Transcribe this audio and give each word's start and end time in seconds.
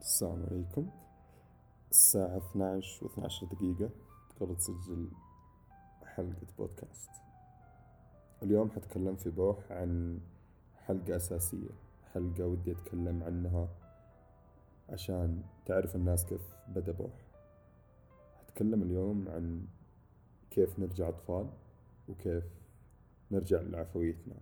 السلام 0.00 0.46
عليكم. 0.50 0.90
الساعة 1.90 2.36
12 2.36 3.04
و 3.04 3.08
12 3.08 3.46
دقيقة 3.46 3.90
قبل 4.40 4.56
تسجل 4.56 5.08
حلقة 6.04 6.46
بودكاست. 6.58 7.10
اليوم 8.42 8.70
حتكلم 8.70 9.16
في 9.16 9.30
بوح 9.30 9.72
عن 9.72 10.20
حلقة 10.76 11.16
أساسية 11.16 11.70
حلقة 12.14 12.46
ودي 12.46 12.72
أتكلم 12.72 13.22
عنها 13.22 13.68
عشان 14.88 15.42
تعرف 15.66 15.96
الناس 15.96 16.24
كيف 16.24 16.56
بدأ 16.68 16.92
بوح. 16.92 17.12
حتكلم 18.38 18.82
اليوم 18.82 19.28
عن 19.28 19.66
كيف 20.50 20.78
نرجع 20.78 21.08
أطفال 21.08 21.50
وكيف 22.08 22.44
نرجع 23.30 23.60
لعفويتنا. 23.60 24.34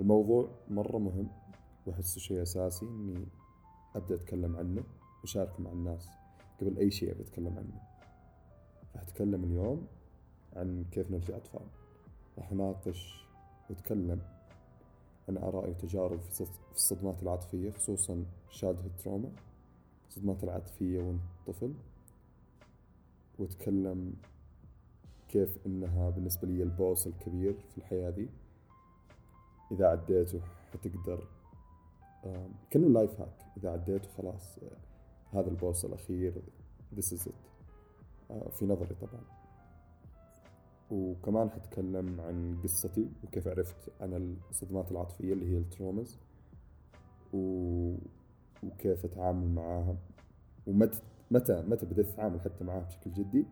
الموضوع 0.00 0.48
مرة 0.70 0.98
مهم 0.98 1.28
وأحسه 1.86 2.20
شيء 2.20 2.42
أساسي 2.42 2.86
إني 2.86 3.26
أبدأ 3.96 4.14
أتكلم 4.14 4.56
عنه 4.56 4.82
وأشاركه 5.20 5.62
مع 5.62 5.70
الناس 5.70 6.08
قبل 6.60 6.78
أي 6.78 6.90
شيء 6.90 7.10
أبي 7.12 7.22
أتكلم 7.22 7.58
عنه. 7.58 7.80
راح 8.94 9.02
أتكلم 9.02 9.44
اليوم 9.44 9.86
عن 10.56 10.84
كيف 10.92 11.10
نرجع 11.10 11.36
أطفال. 11.36 11.66
راح 12.38 12.52
أناقش 12.52 13.26
وأتكلم 13.70 14.20
عن 15.28 15.36
آرائي 15.36 15.70
وتجارب 15.70 16.20
في 16.20 16.46
الصدمات 16.74 17.22
العاطفية 17.22 17.70
خصوصا 17.70 18.24
شادة 18.50 18.86
التروما 18.86 19.30
الصدمات 20.08 20.44
العاطفية 20.44 20.98
وأنت 21.02 21.22
طفل. 21.46 21.74
وأتكلم 23.38 24.14
كيف 25.28 25.58
إنها 25.66 26.10
بالنسبة 26.10 26.48
لي 26.48 26.62
ال 26.62 26.71
boss 26.71 27.06
الكبير 27.06 27.54
في 27.70 27.78
الحياة 27.78 28.10
دي. 28.10 28.28
إذا 29.72 29.86
عديته 29.86 30.40
حتقدر 30.72 31.26
كأنه 32.70 32.88
life 32.88 33.20
hack 33.20 33.46
إذا 33.56 33.70
عديته 33.70 34.08
خلاص 34.18 34.58
آه، 34.58 35.38
هذا 35.38 35.48
ال 35.48 35.56
boss 35.56 35.86
this 36.96 37.12
is 37.12 37.26
it. 37.26 37.34
آه، 38.30 38.48
في 38.48 38.66
نظري 38.66 38.94
طبعا. 38.94 39.22
وكمان 40.90 41.50
حتكلم 41.50 42.20
عن 42.20 42.60
قصتي 42.62 43.08
وكيف 43.24 43.48
عرفت 43.48 43.76
عن 44.00 44.36
الصدمات 44.50 44.92
العاطفية 44.92 45.32
اللي 45.32 45.52
هي 45.52 45.58
ال 45.58 45.66
traumas 45.66 46.18
و... 47.32 47.94
وكيف 48.62 49.04
أتعامل 49.04 49.48
معاها 49.48 49.96
ومتى 50.66 51.02
متى 51.30 51.62
متى 51.62 51.86
بديت 51.86 52.08
أتعامل 52.08 52.40
حتى 52.40 52.64
معاها 52.64 52.80
بشكل 52.80 53.12
جدي. 53.12 53.46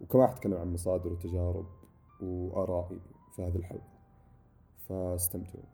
وكمان 0.00 0.28
حتكلم 0.28 0.54
عن 0.54 0.72
مصادر 0.72 1.12
وتجارب 1.12 1.66
وآرائي 2.20 3.00
في 3.36 3.42
هذه 3.42 3.56
الحلقة. 3.56 3.88
فاستمتعوا. 4.88 5.73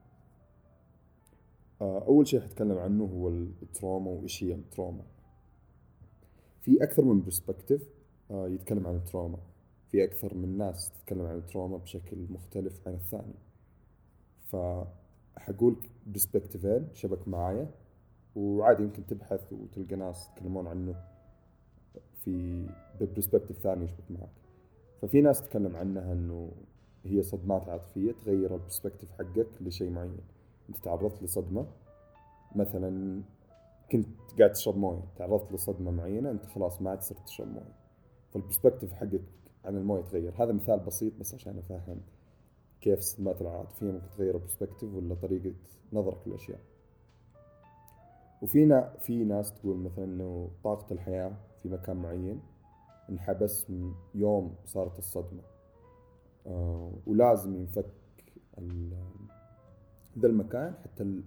آه، 1.81 2.05
أول 2.07 2.27
شيء 2.27 2.41
حتكلم 2.41 2.79
عنه 2.79 3.05
هو 3.05 3.29
ال 3.29 3.40
trauma 3.40 4.11
وإيش 4.11 4.45
هي 4.45 4.55
ال 4.55 4.62
trauma 4.62 5.05
في 6.61 6.85
أكثر 6.85 7.05
من 7.05 7.23
perspective 7.23 7.91
آه، 8.31 8.49
يتكلم 8.49 8.87
عن 8.87 8.97
ال 8.97 9.03
trauma 9.03 9.39
في 9.91 10.05
أكثر 10.05 10.35
من 10.35 10.59
ناس 10.59 10.91
تتكلم 10.91 11.27
عن 11.27 11.37
ال 11.37 11.42
trauma 11.42 11.77
بشكل 11.77 12.27
مختلف 12.31 12.89
عن 12.89 12.95
الثاني. 12.95 13.35
فحقول 14.47 15.77
perspective 16.07 16.76
ين 16.76 16.89
شبك 16.93 17.29
معايا 17.29 17.71
وعادي 18.37 18.83
يمكن 18.83 19.07
تبحث 19.07 19.53
وتلقى 19.53 19.97
ناس 19.97 20.29
يتكلمون 20.29 20.67
عنه 20.67 20.95
في 22.25 22.67
ب 23.01 23.05
perspective 23.05 23.59
ثاني 23.59 23.85
يشبك 23.85 24.11
معك. 24.11 24.31
ففي 25.03 25.21
ناس 25.21 25.43
تتكلم 25.43 25.77
عنها 25.77 26.13
إنه 26.13 26.53
هي 27.05 27.23
صدمات 27.23 27.69
عاطفية 27.69 28.13
تغير 28.13 28.55
ال 28.55 28.59
perspective 28.59 29.11
حقك 29.11 29.49
لشيء 29.61 29.91
معين. 29.91 30.21
انت 30.71 30.85
تعرضت 30.85 31.23
لصدمة. 31.23 31.67
مثلا 32.57 33.23
كنت 33.93 34.07
قاعد 34.39 34.53
تشرب 34.53 34.77
موية 34.77 35.03
تعرضت 35.17 35.53
لصدمة 35.53 35.91
معينة 35.91 36.31
انت 36.31 36.47
خلاص 36.47 36.83
ما 36.83 36.91
عاد 36.91 37.03
صرت 37.03 37.27
تشرب 37.27 37.49
موية. 37.49 37.75
فال 38.33 38.42
perspective 38.42 38.93
حقك 38.93 39.23
عن 39.65 39.77
الموية 39.77 40.03
تغير. 40.03 40.33
هذا 40.43 40.53
مثال 40.53 40.79
بسيط 40.79 41.13
بس 41.21 41.35
عشان 41.35 41.59
أفهم 41.59 42.01
كيف 42.81 42.99
الصدمات 42.99 43.41
العاطفية 43.41 43.87
ممكن 43.87 44.11
تغير 44.17 44.35
ال 44.35 44.40
perspective 44.40 44.95
ولا 44.95 45.15
طريقة 45.15 45.53
نظرك 45.93 46.19
للأشياء. 46.27 46.61
وفينا 48.43 48.95
في 49.01 49.25
ناس 49.25 49.53
تقول 49.53 49.77
مثلا 49.77 50.05
إنه 50.05 50.51
طاقة 50.65 50.93
الحياة 50.93 51.33
في 51.63 51.69
مكان 51.69 51.97
معين 51.97 52.41
انحبس 53.11 53.71
من 53.71 53.95
يوم 54.15 54.55
صارت 54.67 54.99
الصدمة. 54.99 55.43
آه 56.47 56.93
ولازم 57.07 57.55
ينفك 57.55 57.87
ذا 60.19 60.29
المكان 60.29 60.75
حتى 60.75 61.23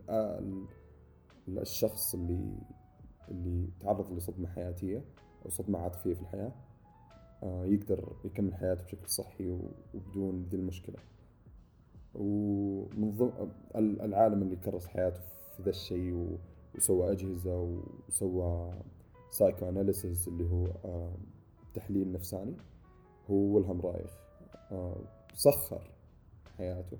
الشخص 1.47 2.16
اللي 2.16 2.57
اللي 3.31 3.69
تعرض 3.79 4.13
لصدمة 4.13 4.47
حياتية 4.47 5.05
أو 5.45 5.49
صدمة 5.49 5.79
عاطفية 5.79 6.13
في 6.13 6.21
الحياة 6.21 6.51
آه، 7.43 7.66
يقدر 7.66 8.16
يكمل 8.25 8.55
حياته 8.55 8.83
بشكل 8.83 9.09
صحي 9.09 9.49
وبدون 9.93 10.43
ذي 10.43 10.57
المشكلة. 10.57 10.95
ومن 12.16 13.11
ضمن 13.11 13.51
العالم 13.75 14.41
اللي 14.41 14.55
كرس 14.55 14.88
حياته 14.88 15.19
في 15.57 15.63
ذا 15.63 15.69
الشيء 15.69 16.38
وسوى 16.75 17.11
أجهزة 17.11 17.81
وسوى 18.07 18.73
psychoanalysis 19.31 20.28
اللي 20.27 20.49
هو 20.51 20.66
آه، 20.85 21.13
تحليل 21.73 22.11
نفساني 22.11 22.55
هو 23.29 23.35
ويلهلم 23.35 23.81
رايخ. 23.81 24.11
آه، 24.72 25.01
سخر 25.33 25.91
حياته 26.57 26.97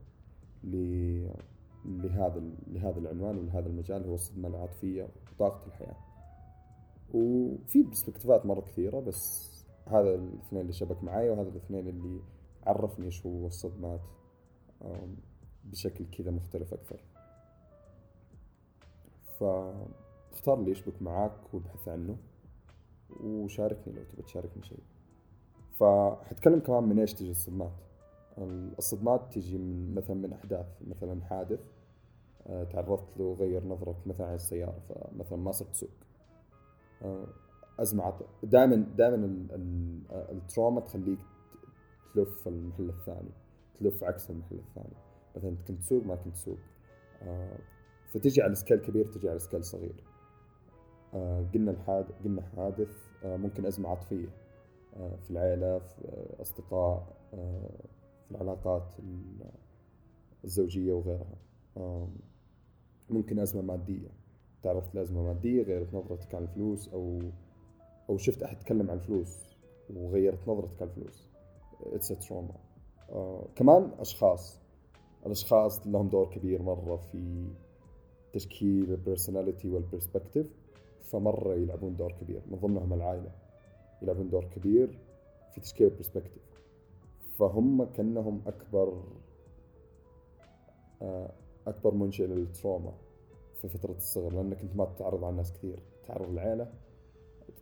لهذا 1.85 2.44
لهذا 2.67 2.99
العنوان 2.99 3.38
ولهذا 3.38 3.67
المجال 3.67 4.07
هو 4.07 4.16
الصدمة 4.16 4.47
العاطفية 4.47 5.07
وطاقة 5.31 5.67
الحياة. 5.67 5.95
وفي 7.13 7.83
برسبكتيفات 7.83 8.45
مرة 8.45 8.61
كثيرة 8.61 8.99
بس 8.99 9.53
هذا 9.88 10.16
الاثنين 10.16 10.61
اللي 10.61 10.73
شبك 10.73 11.03
معي 11.03 11.29
وهذا 11.29 11.49
الاثنين 11.49 11.88
اللي 11.88 12.22
عرفني 12.63 13.05
إيش 13.05 13.25
هو 13.25 13.47
الصدمات 13.47 14.01
بشكل 15.63 16.05
كذا 16.05 16.31
مختلف 16.31 16.73
أكثر. 16.73 17.03
فاختار 19.39 20.59
اللي 20.59 20.72
يشبك 20.72 21.01
معاك 21.01 21.53
وابحث 21.53 21.88
عنه 21.88 22.17
وشاركني 23.23 23.93
لو 23.93 24.03
تبي 24.03 24.22
تشاركني 24.22 24.63
شيء. 24.63 24.83
فحتكلم 25.72 26.59
كمان 26.59 26.83
من 26.83 26.99
إيش 26.99 27.13
تجي 27.13 27.31
الصدمات. 27.31 27.73
الصدمات 28.77 29.33
تجي 29.33 29.57
من 29.57 29.95
مثلا 29.95 30.16
من 30.16 30.33
أحداث 30.33 30.66
مثلا 30.88 31.23
حادث. 31.23 31.59
تعرضت 32.45 33.17
له 33.17 33.25
وغير 33.25 33.65
نظرك 33.65 33.95
مثلا 34.05 34.27
عن 34.27 34.35
السيارة 34.35 34.79
فمثلا 34.89 35.37
ما 35.37 35.51
صرت 35.51 35.69
تسوق 35.69 35.89
آه، 37.01 37.27
أزمة 37.79 38.13
دائما 38.43 38.75
دائما 38.75 39.47
ال 40.11 40.22
trauma 40.22 40.81
تخليك 40.81 41.19
تلف 42.13 42.47
المحل 42.47 42.89
الثاني 42.89 43.31
تلف 43.79 44.03
عكس 44.03 44.29
المحل 44.29 44.55
الثاني. 44.55 44.95
مثلا 45.35 45.55
كنت 45.67 45.79
تسوق 45.81 46.03
ما 46.03 46.15
كنت 46.15 46.33
تسوق. 46.33 46.57
آه، 47.21 47.57
فتجي 48.07 48.41
على 48.41 48.55
scale 48.56 48.78
كبير 48.77 49.05
تجي 49.05 49.29
على 49.29 49.39
scale 49.39 49.63
صغير. 49.63 50.03
قلنا 51.53 51.71
الحاد 51.71 52.11
قلنا 52.23 52.41
حادث 52.41 52.97
ممكن 53.23 53.65
أزمة 53.65 53.89
عاطفية. 53.89 54.27
في 54.93 55.31
العائله 55.31 55.79
في 55.79 56.35
أصدقاء 56.41 57.17
في 57.31 58.31
العلاقات 58.31 58.83
الزوجية 60.43 60.93
وغيرها. 60.93 61.37
ممكن 63.09 63.40
أزمة 63.40 63.62
مادية. 63.62 64.09
تعرضت 64.64 64.96
لأزمة 64.96 65.24
مادية 65.24 65.64
غيرت 65.64 65.94
نظرتك 65.94 66.36
عن 66.36 66.44
الفلوس 66.44 66.90
أو 66.90 67.19
أو 68.09 68.18
شفت 68.18 68.44
أحد 68.44 68.58
يتكلم 68.58 68.91
عن 68.91 68.97
الفلوس 68.97 69.40
وغيرت 69.96 70.47
نظرتك 70.47 70.81
عن 70.81 70.88
الفلوس. 70.88 71.30
it's 71.81 72.07
trauma 72.07 72.56
آه 73.09 73.47
كمان 73.56 73.91
أشخاص 74.00 74.59
الأشخاص 75.25 75.88
لهم 75.88 76.09
دور 76.09 76.30
كبير 76.30 76.62
مرة 76.62 76.96
في 76.96 77.47
تشكيل 78.34 78.91
ال 78.91 78.98
personality 78.98 79.69
وال 79.69 79.81
perspective 79.81 80.47
فمرة 81.02 81.53
يلعبون 81.53 81.96
دور 81.96 82.11
كبير. 82.11 82.41
من 82.52 82.58
ضمنهم 82.58 82.94
العائلة. 82.94 83.32
يلعبون 84.02 84.29
دور 84.29 84.46
كبير 84.46 84.99
في 85.53 85.61
تشكيل 85.61 85.88
ال 85.87 85.92
perspective 85.92 86.43
فهم 87.40 87.84
كأنهم 87.84 88.41
أكبر 88.47 89.03
آه 91.02 91.32
أكبر 91.67 91.93
منشئ 91.93 92.25
لل 92.28 92.44
trauma 92.44 92.93
في 93.61 93.67
فترة 93.67 93.91
الصغر 93.97 94.33
لأنك 94.33 94.61
أنت 94.61 94.75
ما 94.75 94.85
تتعرض 94.85 95.23
على 95.23 95.35
ناس 95.35 95.53
كثير 95.53 95.79
تتعرض 96.03 96.29
للعيلة 96.31 96.71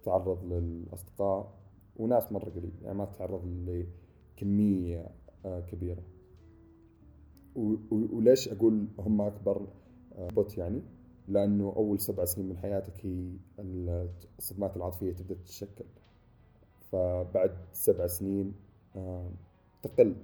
تتعرض 0.01 0.43
للأصدقاء 0.43 1.61
وناس 1.95 2.31
مرة 2.31 2.49
قليل 2.49 2.71
يعني 2.81 2.97
ما 2.97 3.05
تتعرض 3.05 3.41
لكمية 3.45 5.07
آه، 5.45 5.59
كبيرة. 5.59 6.03
وليش 7.91 8.49
أقول 8.49 8.87
هم 8.99 9.21
أكبر 9.21 9.67
but 10.17 10.59
آه، 10.59 10.63
يعني؟ 10.63 10.81
لأنه 11.27 11.73
أول 11.75 11.99
سبع 11.99 12.25
سنين 12.25 12.49
من 12.49 12.57
حياتك 12.57 13.05
هي 13.05 13.33
الصدمات 14.39 14.77
العاطفية 14.77 15.11
تبدأ 15.11 15.35
تتشكل. 15.35 15.85
فبعد 16.91 17.57
سبع 17.73 18.07
سنين 18.07 18.53
آه، 18.95 19.31
تقل 19.83 20.15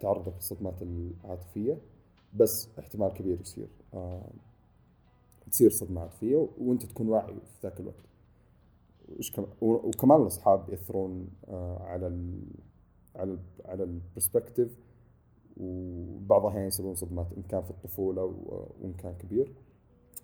تعرضك 0.00 0.34
للصدمات 0.34 0.82
العاطفية. 0.82 1.78
بس 2.34 2.68
احتمال 2.78 3.12
كبير 3.12 3.40
يصير. 3.40 3.68
آه 3.94 4.30
تصير 5.50 5.70
صدمات 5.70 6.14
فيه 6.14 6.48
وانت 6.58 6.86
تكون 6.86 7.08
واعي 7.08 7.34
في 7.34 7.58
ذاك 7.62 7.80
الوقت. 7.80 8.10
وش 9.18 9.30
كم 9.30 9.46
وكمان 9.60 10.22
الأصحاب 10.22 10.68
يأثرون 10.68 11.28
آه، 11.48 11.78
على 11.78 12.06
ال 12.06 12.42
على 13.16 13.32
ال 13.32 13.38
على 13.64 13.82
البرسبكتيف 13.84 14.78
وبعض 15.56 16.42
الاحيان 16.42 16.66
يسببون 16.66 16.94
صدمات 16.94 17.26
إن 17.36 17.42
كان 17.42 17.62
في 17.62 17.70
الطفولة 17.70 18.24
وإن 18.24 18.92
كان 18.92 19.14
كبير. 19.14 19.52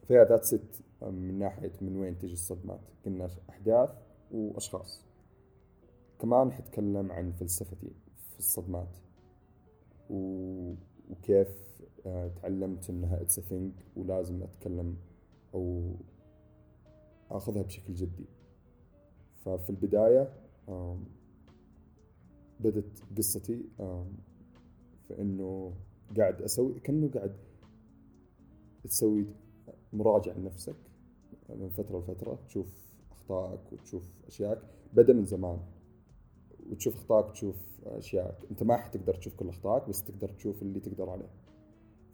فيا 0.09 0.25
that's 0.25 0.55
it 0.55 0.77
من 1.03 1.39
ناحية 1.39 1.73
من 1.81 1.97
وين 1.97 2.19
تجي 2.19 2.33
الصدمات. 2.33 2.81
قلنا 3.07 3.29
أحداث 3.51 3.91
وأشخاص. 4.33 5.05
كمان 6.21 6.53
حتكلم 6.53 7.13
عن 7.13 7.33
فلسفتي 7.33 7.93
في 8.33 8.39
الصدمات 8.39 8.97
وكيف 10.11 11.49
آه، 11.49 11.66
تعلمت 12.43 12.91
إنها 12.91 13.23
it's 13.23 13.41
thing 13.41 13.73
ولازم 13.97 14.43
أتكلم 14.43 14.97
أو 15.55 15.95
آخذها 17.31 17.63
بشكل 17.63 17.95
جدي. 17.95 18.25
ففي 19.45 19.71
البداية 19.71 20.33
بدت 22.61 23.03
قصتي 23.17 23.65
في 25.09 25.21
إنه 25.21 25.73
قاعد 26.17 26.43
أسوي 26.43 26.81
كأنه 26.81 27.11
قاعد 27.11 27.37
تسوي 28.85 29.27
مراجعة 29.93 30.35
لنفسك 30.35 30.77
من 31.49 31.69
فترة 31.69 31.99
لفترة 31.99 32.39
تشوف 32.49 32.67
أخطائك 33.11 33.73
وتشوف 33.73 34.09
اشياءك 34.27 34.63
بدأ 34.93 35.13
من 35.13 35.25
زمان. 35.25 35.59
وتشوف 36.71 36.97
أخطائك 36.97 37.27
وتشوف 37.27 37.57
اشيائك 37.87 38.37
أنت 38.51 38.63
ما 38.63 38.77
حتقدر 38.77 39.15
تشوف 39.15 39.35
كل 39.37 39.49
أخطائك 39.49 39.89
بس 39.89 40.05
تقدر 40.05 40.29
تشوف 40.29 40.63
اللي 40.63 40.81
تقدر 40.81 41.11
عليه. 41.11 41.31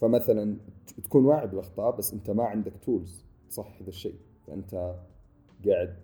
فمثلا 0.03 0.57
تكون 1.05 1.25
واعي 1.25 1.47
بالأخطاء 1.47 1.97
بس 1.97 2.13
أنت 2.13 2.31
ما 2.31 2.45
عندك 2.45 2.73
tools 2.83 3.25
تصحح 3.49 3.83
ذا 3.83 3.89
الشيء. 3.89 4.15
فأنت 4.47 4.97
قاعد 5.67 5.97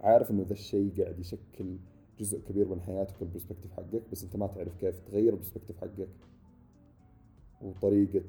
عارف 0.00 0.30
إنه 0.30 0.42
ذا 0.42 0.52
الشيء 0.52 1.02
قاعد 1.02 1.18
يشكل 1.18 1.76
جزء 2.18 2.40
كبير 2.40 2.68
من 2.68 2.80
حياتك 2.80 3.20
وال 3.20 3.28
perspective 3.28 3.72
حقك 3.72 4.02
بس 4.12 4.24
أنت 4.24 4.36
ما 4.36 4.46
تعرف 4.46 4.76
كيف 4.76 4.98
تغير 4.98 5.32
ال 5.32 5.36
perspective 5.36 5.76
حقك 5.76 6.08
وطريقة 7.62 8.22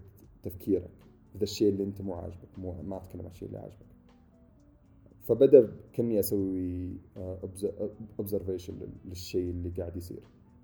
تفكيرك. 0.44 0.92
ذا 1.38 1.44
الشيء 1.44 1.70
اللي 1.70 1.84
أنت 1.84 2.02
مو 2.02 2.14
عاجبك 2.14 2.60
مو 2.60 2.82
ما 2.82 2.98
أتكلم 2.98 3.22
عن 3.22 3.32
الشيء 3.32 3.48
اللي 3.48 3.60
عاجبك. 3.60 3.88
فبدأ 5.22 5.72
كأني 5.94 6.20
أسوي 6.20 6.98
observation 8.20 8.74
للشيء 9.06 9.50
اللي 9.50 9.70
قاعد 9.70 9.98
يصير. 9.98 10.24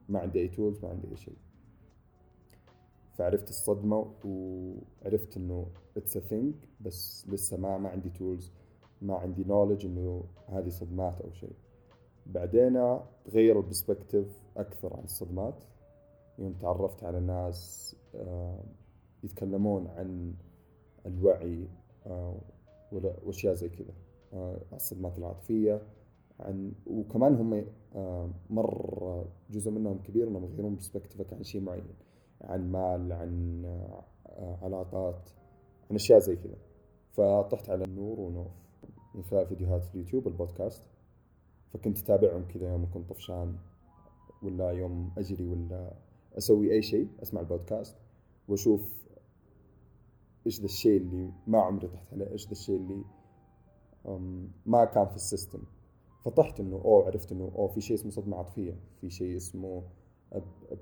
ما 0.09 0.19
عندي 0.19 0.39
أي 0.39 0.47
tools 0.47 0.79
ما 0.83 0.89
عندي 0.89 1.07
أي 1.07 1.17
شيء. 1.17 1.35
فعرفت 3.13 3.49
الصدمة 3.49 4.11
وعرفت 4.25 5.37
إنه 5.37 5.67
it's 5.97 6.17
a 6.17 6.19
thing 6.19 6.55
بس 6.81 7.27
لسه 7.29 7.57
ما 7.57 7.77
ما 7.77 7.89
عندي 7.89 8.09
tools 8.09 8.51
ما 9.01 9.15
عندي 9.15 9.43
knowledge 9.43 9.85
إنه 9.85 10.23
هذه 10.47 10.69
صدمات 10.69 11.21
أو 11.21 11.31
شيء. 11.31 11.55
بعدين 12.25 12.99
تغير 13.25 13.59
ال 13.59 13.65
perspective 13.65 14.27
أكثر 14.57 14.93
عن 14.97 15.03
الصدمات. 15.03 15.63
يوم 16.39 16.53
تعرفت 16.53 17.03
على 17.03 17.19
ناس 17.19 17.95
يتكلمون 19.23 19.87
عن 19.87 20.33
الوعي 21.05 21.67
آه، 22.05 22.35
وأشياء 22.91 23.53
زي 23.53 23.69
كذا 23.69 23.93
آه، 24.33 24.57
الصدمات 24.73 25.17
العاطفية 25.17 25.81
عن 26.39 26.71
وكمان 26.87 27.35
هم 27.35 27.65
مرة 28.49 29.25
جزء 29.49 29.71
منهم 29.71 29.97
كبير 29.97 30.27
إنهم 30.27 30.43
يغيرون 30.43 30.75
perspective 30.75 31.29
ك 31.29 31.33
عن 31.33 31.43
شيء 31.43 31.61
معين. 31.61 31.83
عن 32.43 32.71
المال 32.71 33.13
عن 33.13 33.65
علاقات 34.61 35.29
عن 35.89 35.95
أشياء 35.95 36.19
زي 36.19 36.35
كذا. 36.35 36.57
فطحت 37.11 37.69
على 37.69 37.83
النور 37.83 38.19
ونوف 38.19 38.51
من 39.15 39.23
خلال 39.23 39.47
فيديوهات 39.47 39.83
اليوتيوب 39.93 40.25
والبودكاست. 40.25 40.83
فكنت 41.73 41.99
أتابعهم 41.99 42.47
كذا 42.47 42.71
يوم 42.71 42.83
أكون 42.83 43.03
طفشان 43.03 43.55
ولا 44.43 44.71
يوم 44.71 45.11
أجري 45.17 45.47
ولا 45.47 45.93
أسوي 46.37 46.71
أي 46.71 46.81
شيء 46.81 47.07
أسمع 47.21 47.41
البودكاست 47.41 47.97
وأشوف 48.47 49.03
إيش 50.45 50.59
ذا 50.59 50.65
الشيء 50.65 50.97
اللي 50.97 51.31
ما 51.47 51.61
عمري 51.61 51.87
طحت 51.87 52.13
عليه 52.13 52.31
إيش 52.31 52.45
ذا 52.45 52.51
الشيء 52.51 52.75
اللي 52.75 53.03
ما 54.65 54.85
كان 54.85 55.07
في 55.07 55.15
ال 55.15 55.21
system. 55.21 55.63
فطحت 56.25 56.59
إنه 56.59 56.75
اوه 56.75 57.05
عرفت 57.05 57.31
إنه 57.31 57.51
اوه 57.55 57.67
في 57.67 57.81
شيء 57.81 57.97
اسمه 57.97 58.11
صدمة 58.11 58.37
عاطفية 58.37 58.79
في 59.01 59.09
شيء 59.09 59.37
اسمه 59.37 59.83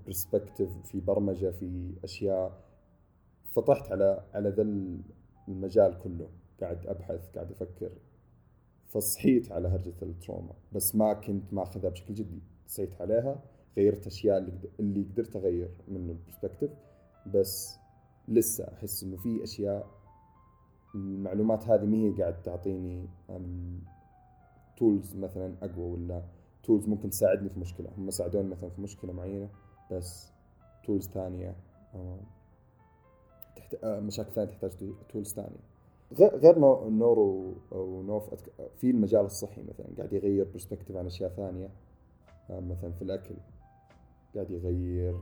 perspective 0.05 0.69
في 0.83 1.00
برمجة 1.00 1.51
في 1.51 1.94
أشياء. 2.03 2.63
فطحت 3.51 3.92
على 3.92 4.24
على 4.33 4.50
ذا 4.50 4.62
المجال 5.48 5.98
كله. 5.98 6.27
قاعد 6.62 6.88
أبحث 6.88 7.30
قاعد 7.36 7.51
أفكر. 7.51 7.92
فصحيت 8.89 9.51
على 9.51 9.68
هرجة 9.68 9.94
ال 10.01 10.08
trauma. 10.08 10.53
بس 10.71 10.95
ما 10.95 11.13
كنت 11.13 11.53
ماخذها 11.53 11.89
بشكل 11.89 12.13
جدي. 12.13 12.42
نسيت 12.65 13.01
عليها 13.01 13.44
غيرت 13.77 14.07
أشياء 14.07 14.38
اللي 14.38 14.53
اللي 14.80 15.03
قدرت 15.03 15.36
أغير 15.36 15.69
من 15.88 16.09
ال 16.09 16.15
perspective 16.15 16.71
بس 17.27 17.77
لسه 18.27 18.68
أحس 18.74 19.03
إنه 19.03 19.18
في 19.18 19.44
أشياء 19.44 19.88
المعلومات 20.95 21.68
هذه 21.68 21.86
ما 21.86 21.98
هي 21.98 22.21
قاعد 22.21 22.42
تعطيني 22.44 23.07
tools 24.77 25.15
مثلا 25.15 25.56
أقوى 25.62 25.86
ولا 25.92 26.24
tools 26.63 26.88
ممكن 26.87 27.09
تساعدني 27.09 27.49
في 27.49 27.59
مشكلة. 27.59 27.89
هم 27.97 28.09
ساعدوني 28.09 28.47
مثلا 28.49 28.69
في 28.69 28.81
مشكلة 28.81 29.13
معينة 29.13 29.49
بس 29.91 30.31
tools 30.85 31.07
ثانية 31.09 31.55
تحت 33.55 33.75
آه، 33.83 33.99
مشاكل 33.99 34.31
ثانية 34.31 34.49
تحتاج 34.51 34.71
tools 35.09 35.33
ثانية. 35.33 35.59
غير 36.19 36.59
نور 36.89 37.19
ونوف 37.71 38.33
في 38.77 38.89
المجال 38.91 39.25
الصحي 39.25 39.61
مثلا 39.61 39.87
قاعد 39.97 40.13
يغير 40.13 40.47
perspective 40.53 40.97
عن 40.97 41.05
أشياء 41.05 41.29
ثانية 41.29 41.69
آه، 42.49 42.59
مثلا 42.59 42.91
في 42.91 43.01
الأكل. 43.01 43.35
قاعد 44.35 44.51
يغير 44.51 45.19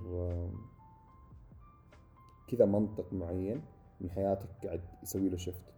كذا 2.47 2.65
منطق 2.65 3.13
معين 3.13 3.62
من 4.01 4.12
حياتك 4.12 4.47
قاعد 4.63 4.81
يسوي 5.03 5.30
له 5.30 5.38
shift 5.38 5.74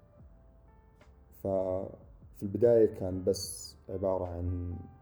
ففي 1.44 2.44
البداية 2.44 2.96
كان 2.96 3.24
بس 3.24 3.76
عبارة 3.90 4.26
عن 4.26 4.76
آه، 4.76 5.01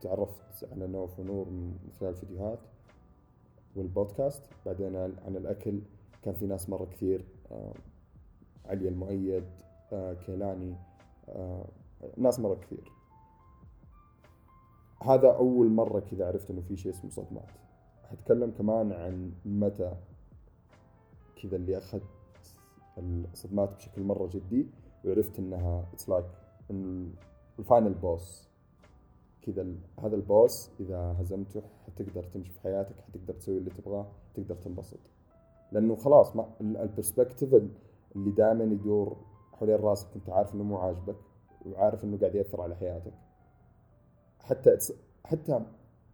تعرفت 0.00 0.64
على 0.72 0.86
نوف 0.86 1.18
ونور 1.18 1.48
من 1.48 1.78
خلال 2.00 2.10
الفيديوهات 2.10 2.58
والبودكاست. 3.76 4.42
بعدين 4.66 4.96
عن 4.96 5.36
الأكل 5.36 5.80
كان 6.22 6.34
في 6.34 6.46
ناس 6.46 6.68
مرة 6.68 6.84
كثير 6.84 7.24
آه، 7.52 7.72
علي 8.66 8.88
المؤيد 8.88 9.44
آه، 9.92 10.14
كيلاني 10.14 10.74
آه، 11.28 11.64
ناس 12.16 12.40
مرة 12.40 12.54
كثير. 12.54 12.92
هذا 15.02 15.28
أول 15.36 15.68
مرة 15.68 16.00
كذا 16.00 16.26
عرفت 16.26 16.50
إنه 16.50 16.60
في 16.60 16.76
شيء 16.76 16.92
اسمه 16.92 17.10
صدمات 17.10 17.50
حتكلم 18.10 18.50
كمان 18.50 18.92
عن 18.92 19.32
متى 19.44 19.96
كذا 21.42 21.56
اللي 21.56 21.78
أخذت 21.78 22.02
الصدمات 22.98 23.76
بشكل 23.76 24.02
مرة 24.02 24.26
جدي 24.26 24.66
وعرفت 25.04 25.38
إنها 25.38 25.88
it's 25.92 26.08
like 26.08 26.26
ال 27.58 27.64
final 27.64 27.94
boss. 27.94 28.45
كذا 29.46 29.66
هذا 30.00 30.16
ال 30.16 30.27
boss 30.27 30.70
إذا 30.80 31.16
هزمته 31.20 31.62
حتقدر 31.86 32.24
تمشي 32.24 32.52
في 32.52 32.60
حياتك 32.60 33.00
حتقدر 33.00 33.34
تسوي 33.34 33.58
اللي 33.58 33.70
تبغاه 33.70 34.06
تقدر 34.34 34.54
تنبسط. 34.54 35.00
لأنه 35.72 35.96
خلاص 35.96 36.36
ما 36.36 36.50
ال 36.60 36.68
perspective 36.68 37.54
اللي 38.16 38.30
دائما 38.30 38.64
يدور 38.64 39.16
حوالين 39.52 39.76
راسك 39.76 40.08
أنت 40.16 40.30
عارف 40.30 40.54
إنه 40.54 40.64
مو 40.64 40.76
عاجبك 40.76 41.16
وعارف 41.66 42.04
إنه 42.04 42.18
قاعد 42.18 42.34
يأثر 42.34 42.60
على 42.60 42.76
حياتك. 42.76 43.12
حتى 44.38 44.78
حتى 45.24 45.60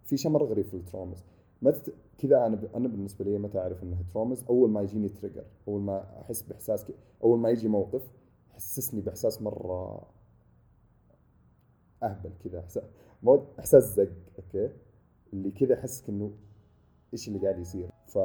في 0.05 0.17
شيء 0.17 0.31
مره 0.31 0.45
غريب 0.45 0.65
في 0.65 0.75
ال 0.75 0.81
traumas 0.81 1.25
متى 1.63 1.93
كذا 2.19 2.47
أنا 2.47 2.57
ب... 2.57 2.65
أنا 2.65 2.89
بالنسبة 2.89 3.25
لي 3.25 3.39
متى 3.39 3.59
اعرف 3.59 3.83
انها 3.83 4.03
traumas 4.13 4.45
أول 4.45 4.71
ما 4.71 4.83
يجيني 4.83 5.09
trigger 5.09 5.45
أول 5.69 5.81
ما 5.81 6.21
أحس 6.21 6.43
بإحساس. 6.43 6.93
أول 7.25 7.39
ما 7.39 7.51
يجي 7.51 7.69
موقف 7.69 8.03
يحسسني 8.51 9.01
بإحساس 9.01 9.43
مرة 9.43 10.03
أهبل 12.03 12.33
كذا. 12.45 12.65
مو 13.23 13.45
إحساس 13.59 13.85
زق 13.85 14.13
أوكي؟ 14.39 14.71
اللي 15.33 15.51
كذا 15.51 15.75
احسك 15.75 16.09
انه 16.09 16.33
إيش 17.13 17.29
اللي 17.29 17.39
قاعد 17.39 17.59
يصير. 17.59 17.91
ف 18.07 18.19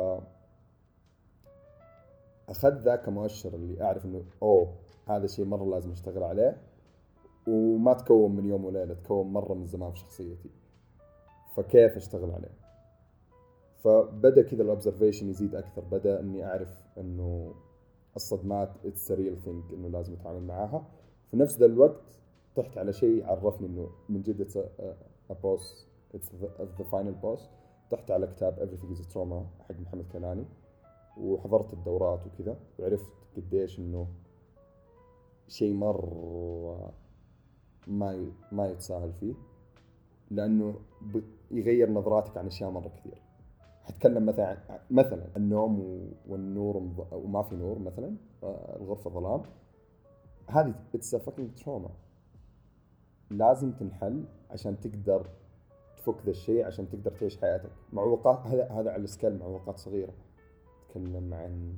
أخذ 2.50 2.82
ذا 2.84 2.96
كمؤشر 2.96 3.56
اللي 3.56 3.84
أعرف 3.84 4.06
إنه 4.06 4.24
أوه 4.44 4.74
هذا 5.06 5.26
الشيء 5.26 5.46
مرة 5.46 5.66
لازم 5.66 5.92
أشتغل 5.92 6.24
عليه 6.24 6.62
وما 7.48 7.94
تكون 7.94 8.36
من 8.36 8.46
يوم 8.46 8.66
وليلة 8.66 8.94
تكون 8.94 9.34
مرة 9.34 9.54
من 9.54 9.66
زمان 9.66 9.92
في 9.92 10.00
شخصيتي. 10.00 10.50
فكيف 11.56 11.96
أشتغل 11.96 12.32
عليه؟ 12.32 12.58
فبدأ 13.84 14.42
كذا 14.42 14.64
ال 14.64 14.69
observation 14.69 15.30
يزيد 15.30 15.56
أكثر 15.56 15.82
بدأ 15.82 16.20
إني 16.20 16.46
أعرف 16.46 16.88
إنه 16.98 17.54
الصدمات 18.16 18.72
it's 18.86 19.12
real 19.12 19.38
thing 19.38 19.74
إنه 19.74 19.88
لازم 19.88 20.14
أتعامل 20.14 20.44
معاها. 20.44 20.88
في 21.32 21.38
نفس 21.38 21.58
ذا 21.58 21.66
الوقت 21.66 22.20
طحت 22.58 22.78
على 22.78 22.94
شيء 22.94 23.26
عرفني 23.26 23.68
إنه 23.68 23.90
من 24.10 24.22
جد 24.22 24.42
it's 24.42 24.60
boss 25.44 25.88
it's 26.16 26.36
the 26.36 26.84
final 26.92 27.14
boss 27.14 27.50
طحت 27.92 28.12
على 28.12 28.28
كتاب 28.28 28.56
Everything 28.56 28.98
is 28.98 29.14
Trauma 29.14 29.64
حق 29.68 29.80
محمد 29.80 30.06
كناني 30.14 30.46
وحضرت 31.18 31.74
الدورات 31.74 32.20
وكذا 32.28 32.58
وعرفت 32.80 33.06
قديش 33.38 33.80
إنه 33.80 34.08
شيء 35.48 35.74
مرة 35.74 36.92
ما 37.88 38.32
ما 38.52 38.68
يتساهل 38.68 39.14
فيه 39.14 39.34
لأنه 40.32 40.76
يغير 41.52 41.92
نظراتك 41.92 42.38
عن 42.38 42.46
أشياء 42.46 42.70
مرة 42.70 42.88
كثير. 42.88 43.22
حتكلم 43.84 44.26
مثلا 44.26 44.58
مثلا 44.92 45.28
النوم 45.38 45.80
والنور 46.28 46.78
وما 47.12 47.44
في 47.44 47.56
نور 47.56 47.80
مثلا 47.80 48.16
آه، 48.44 48.78
الغرفة 48.82 49.10
ظلام. 49.10 49.42
هذه 50.48 50.76
it's 50.96 51.16
a 51.16 51.18
fucking 51.18 51.50
trauma 51.56 51.90
لازم 53.32 53.72
تنحل 53.72 54.26
عشان 54.52 54.80
تقدر 54.80 55.30
تفك 55.98 56.16
ذا 56.26 56.32
الشيء 56.32 56.66
عشان 56.66 56.90
تقدر 56.90 57.12
تعيش 57.12 57.42
حياتك. 57.42 57.72
معوقات 57.94 58.40
هذا 58.40 58.68
هذا 58.72 58.92
على 58.92 59.04
ال 59.04 59.10
scale 59.10 59.40
معوقات 59.40 59.78
صغيرة. 59.78 60.14
تكلم 60.90 61.34
عن 61.34 61.74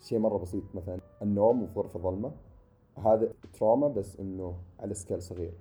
شيء 0.00 0.18
مرة 0.18 0.38
بسيط 0.38 0.64
مثلا 0.74 1.00
النوم 1.22 1.62
وفي 1.62 1.78
غرفه 1.78 2.00
ظلمة. 2.00 2.32
هذا 2.98 3.32
trauma 3.52 3.88
بس 3.88 4.20
إنه 4.20 4.54
على 4.80 4.94
scale 4.94 5.22
صغير. 5.22 5.54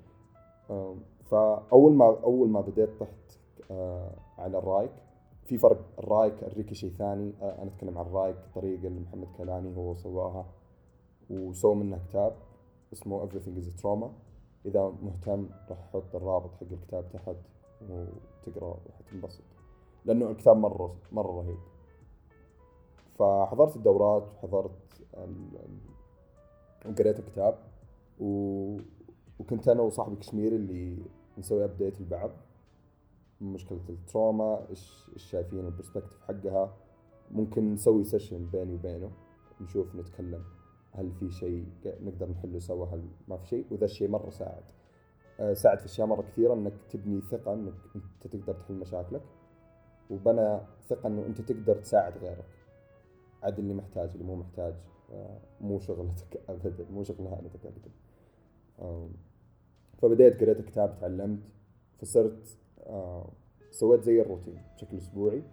فأول 1.23 1.93
ما 1.93 2.05
أول 2.05 2.49
ما 2.49 2.61
بديت 2.61 2.89
طحت 2.99 3.39
آه، 3.71 4.15
على 4.37 4.57
الرايك. 4.57 4.91
في 5.45 5.57
فرق 5.57 5.85
الرايك 5.99 6.43
الريكي 6.43 6.75
شيء 6.75 6.91
ثاني. 6.91 7.33
أنا 7.41 7.67
أتكلم 7.67 7.97
عن 7.97 8.05
الرايك 8.05 8.35
الطريقة 8.35 8.87
اللي 8.87 8.99
محمد 8.99 9.27
كناني 9.37 9.77
هو 9.77 9.95
سواها. 9.95 10.45
وسوى 11.29 11.75
منها 11.75 11.99
كتاب. 12.09 12.35
اسمه 12.93 13.29
Everything 13.29 13.61
is 13.61 13.67
a 13.67 13.81
Trauma. 13.81 14.07
إذا 14.65 14.93
مهتم 15.03 15.49
راح 15.69 15.79
أحط 15.79 16.15
الرابط 16.15 16.53
حق 16.53 16.67
الكتاب 16.71 17.09
تحت 17.09 17.35
وتقرأ 17.89 18.77
وحتنبسط 18.89 19.43
لأنه 20.05 20.29
الكتاب 20.29 20.57
مرة 20.57 20.95
مرة 21.11 21.41
رهيب. 21.41 21.57
فحضرت 23.19 23.75
الدورات 23.75 24.23
وحضرت 24.27 24.71
وقريت 26.85 27.19
الكتاب. 27.19 27.59
و... 28.19 28.77
وكنت 29.39 29.67
أنا 29.67 29.81
وصاحبي 29.81 30.15
كشمير 30.15 30.51
اللي 30.51 30.97
نسوي 31.37 31.63
update 31.63 32.01
لبعض. 32.01 32.31
مشكلة 33.41 33.79
ال 33.89 34.01
trauma 34.01 34.69
إيش 34.69 35.09
إيش 35.13 35.23
شايفين 35.23 35.59
ال 35.59 35.65
perspective 35.65 36.21
حقها. 36.21 36.73
ممكن 37.31 37.73
نسوي 37.73 38.03
session 38.03 38.45
بيني 38.45 38.73
وبينه 38.73 39.11
نشوف 39.61 39.95
نتكلم. 39.95 40.43
هل 40.93 41.11
في 41.11 41.31
شيء 41.31 41.65
نقدر 41.85 42.29
نحله 42.29 42.59
سوا؟ 42.59 42.85
هل 42.85 43.07
ما 43.27 43.37
في 43.37 43.47
شيء؟ 43.47 43.65
وذا 43.71 43.85
الشيء 43.85 44.07
مرة 44.07 44.29
ساعد. 44.29 44.63
آه، 45.39 45.53
ساعد 45.53 45.79
في 45.79 45.85
أشياء 45.85 46.07
مرة 46.07 46.21
كثيرة 46.21 46.53
إنك 46.53 46.73
تبني 46.89 47.21
ثقة 47.21 47.53
إنك 47.53 47.73
أنت 47.95 48.33
تقدر 48.35 48.53
تحل 48.53 48.73
مشاكلك 48.73 49.21
وبنى 50.09 50.59
ثقة 50.89 51.07
إنه 51.07 51.25
أنت 51.25 51.41
تقدر 51.41 51.75
تساعد 51.75 52.17
غيرك. 52.17 52.45
عاد 53.43 53.59
اللي 53.59 53.73
محتاج 53.73 54.09
اللي 54.09 54.23
مو 54.23 54.35
محتاج 54.35 54.73
آه، 55.13 55.39
مو 55.61 55.79
شغلتك 55.79 56.41
ابدا 56.49 56.85
مو 56.91 57.03
شغلانتك 57.03 57.65
ابدا. 57.65 57.91
فبديت 59.97 60.41
قريت 60.41 60.61
كتاب 60.61 60.97
تعلمت 60.99 61.39
فصرت 61.97 62.57
سويت 63.71 64.03
زي 64.03 64.21
الروتين 64.21 64.61
بشكل 64.75 64.97
أسبوعي. 64.97 65.43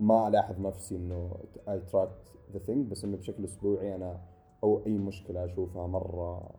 ما 0.00 0.28
الاحظ 0.28 0.60
نفسي 0.60 0.96
إنه 0.96 1.36
I 1.68 1.80
track 1.80 2.10
the 2.52 2.58
thing 2.58 2.90
بس 2.90 3.04
إنه 3.04 3.16
بشكل 3.16 3.44
أسبوعي 3.44 3.94
أنا 3.94 4.20
أو 4.64 4.86
أي 4.86 4.98
مشكلة 4.98 5.44
أشوفها 5.44 5.86
مرة 5.86 6.50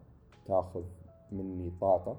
تاخذ 0.45 0.83
مني 1.31 1.71
طاقة 1.81 2.17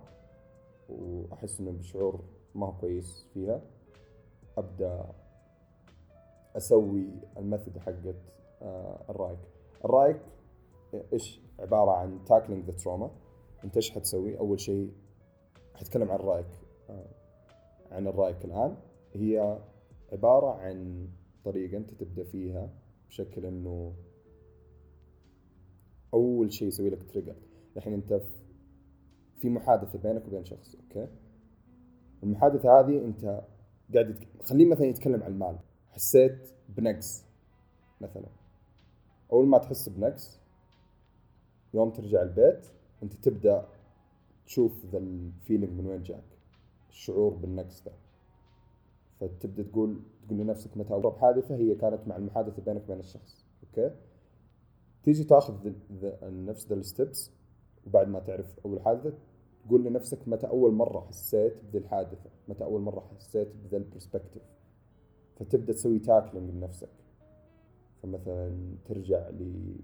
وأحس 0.89 1.61
إنه 1.61 1.71
بشعور 1.71 2.21
ما 2.55 2.67
هو 2.67 2.73
كويس 2.73 3.27
فيها 3.35 3.61
أبدأ 4.59 5.13
أسوي 6.57 7.07
ال 7.37 7.43
method 7.43 7.79
حقت 7.79 8.17
آه، 8.63 9.05
الرايك 9.11 9.39
الرايك 9.85 10.21
إيش؟ 11.13 11.41
عبارة 11.59 11.91
عن 11.91 12.25
tackling 12.25 12.65
the 12.65 12.73
trauma 12.73 13.11
أنت 13.65 13.77
إيش 13.77 13.91
حتسوي؟ 13.91 14.39
أول 14.39 14.61
شيء 14.61 14.93
حتكلم 15.75 16.11
عن 16.11 16.17
الرايك 16.17 16.47
آه، 16.91 17.07
عن 17.91 18.07
الرايك 18.07 18.45
الآن. 18.45 18.77
هي 19.13 19.59
عبارة 20.13 20.51
عن 20.55 21.09
طريقة 21.45 21.77
أنت 21.77 21.91
تبدأ 21.91 22.25
فيها 22.25 22.71
بشكل 23.09 23.47
إنه 23.47 23.95
أول 26.17 26.53
شيء 26.53 26.69
يسوي 26.69 26.91
لك 26.91 27.03
trigger 27.03 27.35
الحين 27.77 27.93
أنت 27.93 28.21
في 29.39 29.49
محادثة 29.49 29.99
بينك 29.99 30.27
وبين 30.27 30.45
شخص 30.45 30.75
أوكي؟ 30.75 31.09
المحادثة 32.23 32.81
هذه 32.81 33.05
أنت 33.05 33.43
قاعد. 33.95 34.25
خليه 34.43 34.67
مثلا 34.67 34.87
يتكلم 34.87 35.23
عن 35.23 35.33
المال 35.33 35.59
حسيت 35.91 36.49
بنقص 36.69 37.25
مثلا. 38.01 38.27
أول 39.33 39.47
ما 39.47 39.59
تحس 39.59 39.89
بنقص 39.89 40.41
يوم 41.75 41.91
ترجع 41.91 42.23
البيت 42.23 42.67
أنت 43.03 43.13
تبدأ 43.15 43.69
تشوف 44.47 44.87
ذا 44.87 44.99
ال 44.99 45.09
feeling 45.09 45.81
من 45.81 45.87
وين 45.87 46.03
جاك 46.03 46.25
الشعور 46.91 47.35
بالنقص 47.35 47.83
ده. 47.83 47.93
فتبدأ 49.21 49.63
تقول 49.63 50.01
تقول 50.27 50.39
لنفسك 50.39 50.77
متى 50.77 50.95
اقرب 50.95 51.17
حادثه 51.17 51.55
هي 51.57 51.75
كانت 51.75 52.09
مع 52.09 52.17
المحادثة 52.17 52.63
بينك 52.63 52.83
وبين 52.85 53.01
الشخص 53.01 53.47
أوكي؟ 53.63 53.95
تيجي 55.07 55.25
تاخذ 55.25 55.73
نفس 56.23 56.69
ذا 56.69 56.75
ال 56.75 56.84
steps 56.84 57.31
وبعد 57.87 58.09
ما 58.09 58.21
تعرف 58.21 58.59
أول 58.65 58.81
حادثة 58.81 59.13
تقول 59.67 59.85
لنفسك 59.85 60.29
متى 60.29 60.47
أول 60.47 60.73
مرة 60.73 61.01
حسيت 61.01 61.55
بذي 61.65 61.79
الحادثة 61.79 62.31
متى 62.49 62.65
أول 62.65 62.81
مرة 62.81 63.01
حسيت 63.01 63.49
بذا 63.65 63.77
ال 63.77 63.82
perspective 63.82 64.43
فتبدأ 65.37 65.73
تسوي 65.73 65.99
tackling 65.99 66.51
لنفسك. 66.51 66.89
فمثلا 68.03 68.75
ترجع 68.85 69.29
ل 69.29 69.75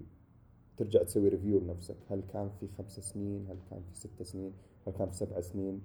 ترجع 0.77 1.03
تسوي 1.03 1.27
review 1.27 1.59
لنفسك. 1.59 1.95
هل 2.09 2.21
كان 2.33 2.49
في 2.59 2.67
خمس 2.67 2.99
سنين؟ 2.99 3.47
هل 3.49 3.57
كان 3.69 3.81
في 3.91 3.95
ست 3.95 4.23
سنين؟ 4.23 4.53
هل 4.87 4.93
كان 4.93 5.09
في 5.09 5.15
سبع 5.15 5.41
سنين؟ 5.41 5.81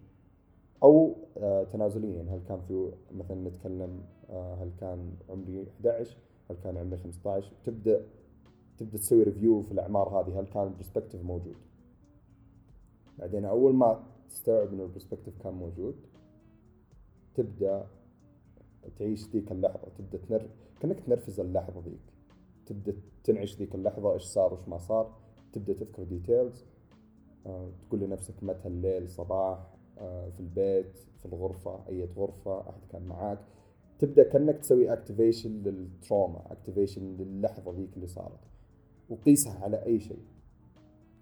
أو 0.83 1.17
آه 1.37 1.65
تنازليا. 1.65 2.23
هل 2.23 2.41
كان 2.49 2.61
في 2.61 2.93
مثلا 3.13 3.49
نتكلم 3.49 4.03
آه 4.31 4.55
هل 4.55 4.71
كان 4.81 5.13
عمري 5.29 5.67
11 5.69 6.17
هل 6.51 6.57
كان 6.65 6.77
عمري 6.77 6.99
15 6.99 7.53
تبدأ 7.65 8.07
تبدأ 8.79 8.99
تسوي 8.99 9.23
review 9.23 9.63
في 9.63 9.73
الأعمار 9.73 10.09
هذه 10.09 10.41
هل 10.41 10.47
كان 10.47 10.63
ال 10.63 10.68
perspective 10.68 11.23
موجود؟ 11.23 11.57
بعدين 13.19 13.45
أول 13.45 13.75
ما 13.75 14.05
تستوعب 14.31 14.73
إنه 14.73 14.83
ال 14.83 14.88
perspective 14.88 15.43
كان 15.43 15.55
موجود 15.55 15.95
تبدأ 17.35 17.87
تعيش 18.99 19.29
ذيك 19.29 19.53
اللحظة 19.53 19.89
تبدأ 19.99 20.19
تنر 20.19 20.49
كأنك 20.81 21.01
تنرفز 21.01 21.41
اللحظة 21.41 21.81
ذيك. 21.81 22.13
تبدأ 22.67 22.95
تنعش 23.25 23.57
ذيك 23.57 23.75
اللحظة 23.75 24.13
إيش 24.13 24.23
صار 24.23 24.55
وإيش 24.55 24.69
ما 24.69 24.79
صار. 24.79 25.15
تبدأ 25.53 25.73
تذكر 25.73 26.03
details 26.03 26.65
آه، 27.47 27.71
تقول 27.89 28.01
لنفسك 28.01 28.43
متى 28.43 28.69
الليل 28.69 29.11
صباح 29.11 29.67
آه، 29.99 30.31
في 30.31 30.41
البيت 30.41 30.99
في 31.19 31.27
الغرفة 31.27 31.89
أي 31.89 32.05
غرفة 32.17 32.61
أحد 32.61 32.81
كان 32.91 33.03
معاك. 33.03 33.39
تبدأ 33.99 34.23
كأنك 34.23 34.59
تسوي 34.59 34.93
activation 34.93 35.51
لل 35.51 35.76
trauma 35.76 36.53
activation 36.53 37.17
للحظة 37.17 37.73
ذيك 37.73 37.97
اللي 37.97 38.07
صارت. 38.07 38.48
وقيسها 39.09 39.65
على 39.65 39.87
أي 39.87 40.01
شيء. 40.01 40.23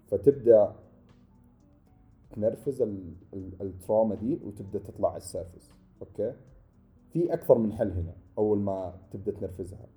فتبدأ 0.07 0.75
تنرفز 2.31 2.81
ال 3.61 3.69
trauma 3.69 4.15
دي 4.15 4.39
وتبدأ 4.43 4.79
تطلع 4.79 5.09
على 5.09 5.17
ال 5.17 5.23
surface. 5.23 5.71
أوكي؟ 6.01 6.33
في 7.09 7.33
أكثر 7.33 7.57
من 7.57 7.73
حل 7.73 7.91
هنا 7.91 8.13
أول 8.37 8.57
ما 8.57 8.93
تبدأ 9.11 9.31
تنرفزها. 9.31 9.87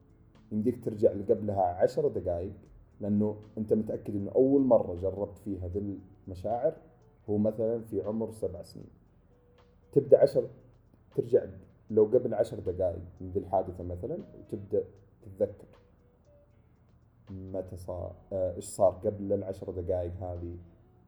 يمديك 0.52 0.85
ترجع 0.85 1.12
لقبلها 1.12 1.62
عشر 1.62 2.09
دقائق 2.09 2.52
لأنه 3.00 3.37
أنت 3.59 3.73
متأكد 3.73 4.14
إنه 4.14 4.30
أول 4.30 4.62
مرة 4.62 4.94
جربت 4.94 5.38
فيها 5.38 5.68
ذي 5.68 5.99
المشاعر 6.26 6.76
هو 7.30 7.38
مثلا 7.38 7.80
في 7.80 8.00
عمر 8.00 8.30
سبع 8.30 8.62
سنين. 8.62 8.90
تبدأ 9.92 10.18
عشر 10.18 10.49
ترجع 11.16 11.44
لو 11.90 12.04
قبل 12.04 12.35
عشر 12.35 12.59
دقائق 12.59 13.02
من 13.20 13.30
ذي 13.30 13.40
الحادثة 13.40 13.85
مثلا 13.85 14.18
وتبدأ 14.38 14.85
تتذكر. 15.23 15.80
متى 17.31 17.77
صار 17.77 18.15
آه، 18.33 18.57
إيش 18.57 18.65
صار 18.65 18.93
قبل 18.93 19.33
العشر 19.33 19.71
دقائق 19.71 20.13
هذه؟ 20.21 20.57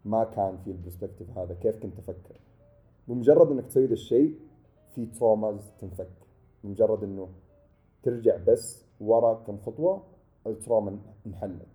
ما 0.05 0.25
كان 0.25 0.59
في 0.65 0.71
ال 0.71 0.76
perspective 0.76 1.39
هذا. 1.39 1.55
كيف 1.55 1.83
كنت 1.83 1.99
أفكر 1.99 2.41
بمجرد 3.09 3.51
إنك 3.51 3.67
تسوي 3.67 3.87
ذا 3.87 3.93
الشيء 3.93 4.39
في 4.95 5.07
traumas 5.07 5.73
تنفك. 5.81 6.11
بمجرد 6.65 7.03
إنه 7.03 7.29
ترجع 8.03 8.37
بس 8.37 8.85
ورا 9.01 9.35
كم 9.35 9.59
خطوة 9.59 10.03
ال 10.47 10.54
trauma 10.54 10.99
انحلت. 11.27 11.67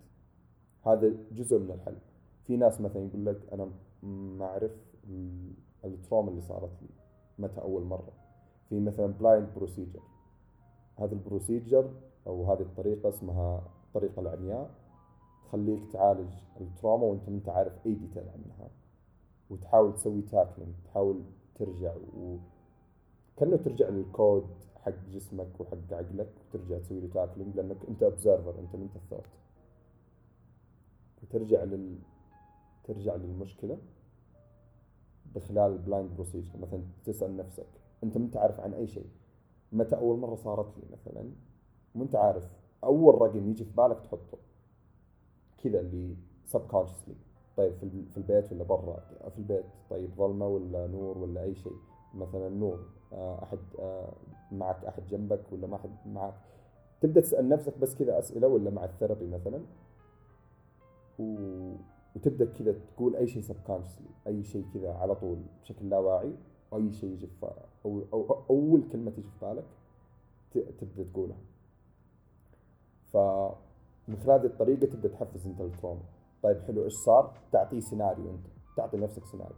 هذا 0.86 1.12
جزء 1.32 1.58
من 1.58 1.70
الحل. 1.70 1.96
في 2.44 2.56
ناس 2.56 2.80
مثلا 2.80 3.06
يقول 3.06 3.26
لك 3.26 3.40
أنا 3.52 3.70
ما 4.02 4.44
أعرف 4.44 4.72
ال 5.84 5.91
trauma 5.91 6.30
اللي 6.30 6.42
صارت 6.42 6.82
لي. 6.82 6.88
متى 7.38 7.60
أول 7.60 7.82
مرة؟ 7.82 8.12
في 8.68 8.80
مثلا 8.80 9.06
blind 9.06 9.48
procedure 9.56 10.00
هذا 10.96 11.12
ال 11.12 11.20
procedure 11.20 11.90
أو 12.26 12.52
هذه 12.52 12.60
الطريقة 12.60 13.08
اسمها 13.08 13.62
الطريقة 13.88 14.20
العمياء 14.20 14.70
تخليك 15.44 15.92
تعالج 15.92 16.30
ال 16.60 16.66
trauma 16.66 17.04
وانت 17.04 17.28
ما 17.28 17.36
انت 17.36 17.48
عارف 17.48 17.86
أي 17.86 17.94
detail 17.94 18.28
عنها. 18.28 18.70
وتحاول 19.50 19.94
تسوي 19.94 20.22
tackling 20.22 20.74
تحاول 20.84 21.22
ترجع 21.54 21.94
و 22.16 22.36
كأنه 23.36 23.56
ترجع 23.56 23.88
للكود 23.88 24.46
حق 24.76 24.92
جسمك 25.10 25.60
وحق 25.60 25.92
عقلك 25.92 26.30
وترجع 26.48 26.78
تسوي 26.78 27.00
له 27.00 27.08
tackling 27.08 27.56
لأنك 27.56 27.76
أنت 27.88 28.02
observer 28.02 28.58
أنت 28.58 28.74
انت 28.74 28.96
الثوت 28.96 29.26
وترجع 31.22 31.64
لل 31.64 31.98
ترجع 32.84 33.14
للمشكلة 33.14 33.78
بخلال 35.34 35.72
ال 35.72 35.78
blind 35.78 36.10
procedure 36.10 36.58
مثلا 36.58 36.82
تسأل 37.04 37.36
نفسك 37.36 37.66
أنت 38.04 38.18
ما 38.18 38.24
انت 38.24 38.36
عارف 38.36 38.60
عن 38.60 38.74
أي 38.74 38.86
شيء. 38.86 39.06
متى 39.72 39.96
أول 39.96 40.18
مرة 40.18 40.34
صارت 40.34 40.78
لي 40.78 40.82
مثلا؟ 40.92 41.30
ما 41.94 42.02
انت 42.02 42.16
عارف. 42.16 42.44
أول 42.84 43.22
رقم 43.22 43.50
يجي 43.50 43.64
في 43.64 43.72
بالك 43.76 44.00
تحطه. 44.00 44.38
كذا 45.64 45.80
اللي 45.80 46.16
سبكونشسلي 46.44 47.14
طيب 47.56 47.72
في 48.12 48.16
البيت 48.16 48.52
ولا 48.52 48.64
برا؟ 48.64 49.00
في 49.28 49.38
البيت. 49.38 49.64
طيب 49.90 50.10
ظلمة 50.16 50.46
ولا 50.46 50.86
نور 50.86 51.18
ولا 51.18 51.42
أي 51.42 51.54
شيء؟ 51.54 51.76
مثلا 52.14 52.48
نور. 52.48 52.78
آه، 53.12 53.42
أحد 53.42 53.58
آه، 53.78 54.12
معك 54.52 54.84
أحد 54.84 55.06
جنبك 55.06 55.52
ولا 55.52 55.66
ما 55.66 55.76
احد 55.76 55.90
معك؟ 56.06 56.34
تبدأ 57.00 57.20
تسأل 57.20 57.48
نفسك 57.48 57.78
بس 57.78 57.94
كذا 57.94 58.18
أسئلة 58.18 58.48
ولا 58.48 58.70
مع 58.70 58.84
الثيرابي 58.84 59.26
مثلا؟ 59.26 59.60
و... 61.18 61.24
وتبدأ 62.16 62.44
كذا 62.44 62.72
تقول 62.72 63.16
أي 63.16 63.26
شيء 63.26 63.42
سبكونشسلي 63.42 64.08
أي 64.26 64.42
شيء 64.42 64.64
كذا 64.74 64.92
على 64.92 65.14
طول 65.14 65.38
بشكل 65.62 65.88
لا 65.88 65.98
واعي 65.98 66.32
أي 66.74 66.92
شيء 66.92 67.10
يجي 67.10 67.26
في 67.26 67.50
أو, 67.84 68.02
أو 68.12 68.42
أول 68.50 68.82
كلمة 68.92 69.10
تجي 69.10 69.22
في 69.22 69.46
بالك 69.46 69.64
تبدأ 70.80 71.04
تقولها. 71.12 71.36
فمن 73.12 74.16
خلال 74.16 74.40
هذه 74.40 74.46
الطريقة 74.46 74.86
تبدأ 74.86 75.08
تحفز 75.08 75.46
أنت 75.46 75.60
ال 75.60 75.66
trauma 75.66 76.02
طيب 76.42 76.62
حلو 76.62 76.84
إيش 76.84 76.94
صار؟ 76.94 77.34
تعطيه 77.52 77.80
سيناريو 77.80 78.30
أنت. 78.30 78.46
تعطي 78.76 78.96
نفسك 78.96 79.24
سيناريو. 79.24 79.56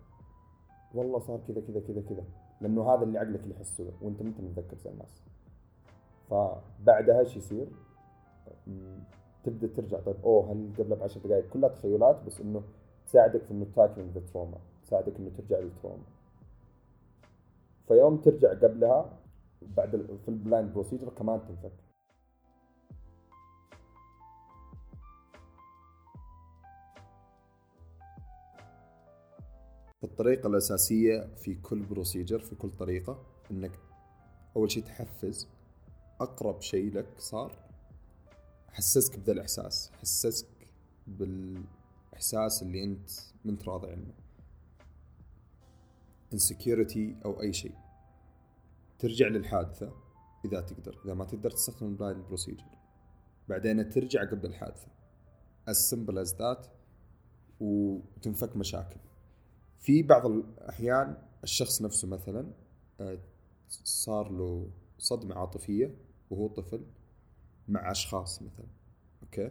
والله 0.95 1.19
صار 1.19 1.41
كذا 1.49 1.61
كذا 1.61 1.81
كذا 1.81 2.03
كذا. 2.09 2.25
لأنه 2.61 2.95
هذا 2.95 3.03
اللي 3.03 3.19
عقلك 3.19 3.41
اللي 3.41 3.55
يحسه 3.55 3.93
وأنت 4.03 4.23
ما 4.23 4.29
انت 4.29 4.41
متذكر 4.41 4.77
زي 4.77 4.91
الناس. 4.91 5.23
فبعدها 6.31 7.21
إيش 7.21 7.37
يصير؟ 7.37 7.69
تبدأ 9.45 9.67
ترجع. 9.67 10.01
طيب 10.01 10.17
أوه 10.25 10.53
هل 10.53 10.73
قبلها 10.79 10.99
ب 10.99 11.03
10 11.03 11.21
دقائق 11.29 11.49
كلها 11.49 11.69
تخيلات 11.69 12.23
بس 12.27 12.41
إنه 12.41 12.63
تساعدك 13.07 13.43
في 13.43 13.51
إنه 13.51 13.67
tackling 13.77 14.11
the 14.11 14.21
trauma. 14.21 14.59
تساعدك 14.83 15.17
إنه 15.17 15.31
ترجع 15.39 15.59
لل 15.59 15.69
trauma. 15.69 16.05
فيوم 17.89 18.17
ترجع 18.17 18.51
قبلها 18.51 19.19
بعد 19.77 20.07
في 20.25 20.29
ال 20.29 20.36
blind 20.36 20.73
procedure 20.73 21.09
كمان 21.09 21.41
تنفك. 21.49 21.73
الطريقة 30.05 30.47
الأساسية 30.47 31.35
في 31.37 31.55
كل 31.55 31.83
procedure 31.83 32.39
في 32.39 32.55
كل 32.55 32.71
طريقة 32.71 33.27
إنك 33.51 33.81
أول 34.57 34.71
شيء 34.71 34.83
تحفز. 34.85 35.49
أقرب 36.21 36.61
شيء 36.61 36.93
لك 36.93 37.07
صار 37.19 37.53
حسسك 38.69 39.19
بذا 39.19 39.33
الإحساس 39.33 39.91
حسسك 40.01 40.47
بالإحساس 41.07 42.63
اللي 42.63 42.85
أنت 42.85 43.11
منت 43.45 43.59
راضي 43.67 43.91
عنه. 43.91 44.15
Insecurity 46.35 47.25
أو 47.25 47.43
أي 47.43 47.53
شيء 47.53 47.75
ترجع 48.99 49.29
للحادثة 49.29 49.93
إذا 50.45 50.61
تقدر 50.61 51.01
إذا 51.05 51.15
ما 51.15 51.25
تقدر 51.25 51.51
تستخدم 51.51 51.87
ال 51.87 51.93
blind 51.93 52.25
procedure 52.25 52.65
بعدين 53.49 53.89
ترجع 53.89 54.25
قبل 54.25 54.47
الحادثة. 54.47 54.89
As 55.71 55.77
simple 55.91 56.19
as 56.25 56.33
that 56.39 56.69
وتنفك 57.61 58.57
مشاكل. 58.57 59.01
في 59.81 60.03
بعض 60.03 60.27
الأحيان 60.27 61.17
الشخص 61.45 61.83
نفسه 61.83 62.09
مثلا 62.09 62.53
آه، 63.01 63.19
صار 63.69 64.33
له 64.33 64.71
صدمة 64.99 65.35
عاطفية 65.35 65.95
وهو 66.31 66.49
طفل 66.49 66.85
مع 67.69 67.91
أشخاص 67.91 68.43
مثلا 68.43 68.67
أوكي؟ 69.23 69.51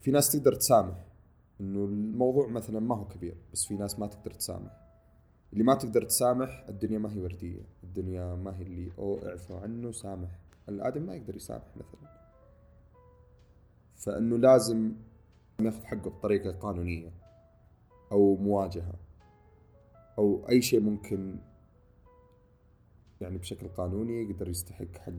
في 0.00 0.10
ناس 0.10 0.32
تقدر 0.32 0.54
تسامح 0.54 1.06
إنه 1.60 1.84
الموضوع 1.84 2.48
مثلا 2.48 2.80
ما 2.80 2.96
هو 2.96 3.04
كبير 3.04 3.36
بس 3.52 3.64
في 3.64 3.74
ناس 3.74 3.98
ما 3.98 4.06
تقدر 4.06 4.30
تسامح. 4.30 4.80
اللي 5.52 5.64
ما 5.64 5.74
تقدر 5.74 6.04
تسامح 6.04 6.64
الدنيا 6.68 6.98
ما 6.98 7.12
هي 7.12 7.20
وردية 7.20 7.62
الدنيا 7.84 8.34
ما 8.34 8.58
هي 8.58 8.62
اللي 8.62 8.92
أو 8.98 9.18
اعفوا 9.26 9.60
عنه 9.60 9.92
سامح. 9.92 10.38
الآدم 10.68 11.02
ما 11.02 11.14
يقدر 11.14 11.36
يسامح 11.36 11.76
مثلا. 11.76 12.10
فإنه 13.96 14.36
لازم 14.36 14.92
ياخذ 15.60 15.84
حقه 15.84 16.10
بطريقة 16.10 16.52
قانونية. 16.52 17.19
أو 18.12 18.36
مواجهة 18.36 18.94
أو 20.18 20.48
أي 20.48 20.62
شيء 20.62 20.80
ممكن 20.80 21.38
يعني 23.20 23.38
بشكل 23.38 23.68
قانوني 23.68 24.22
يقدر 24.22 24.48
يستحق 24.48 24.98
حق 24.98 25.12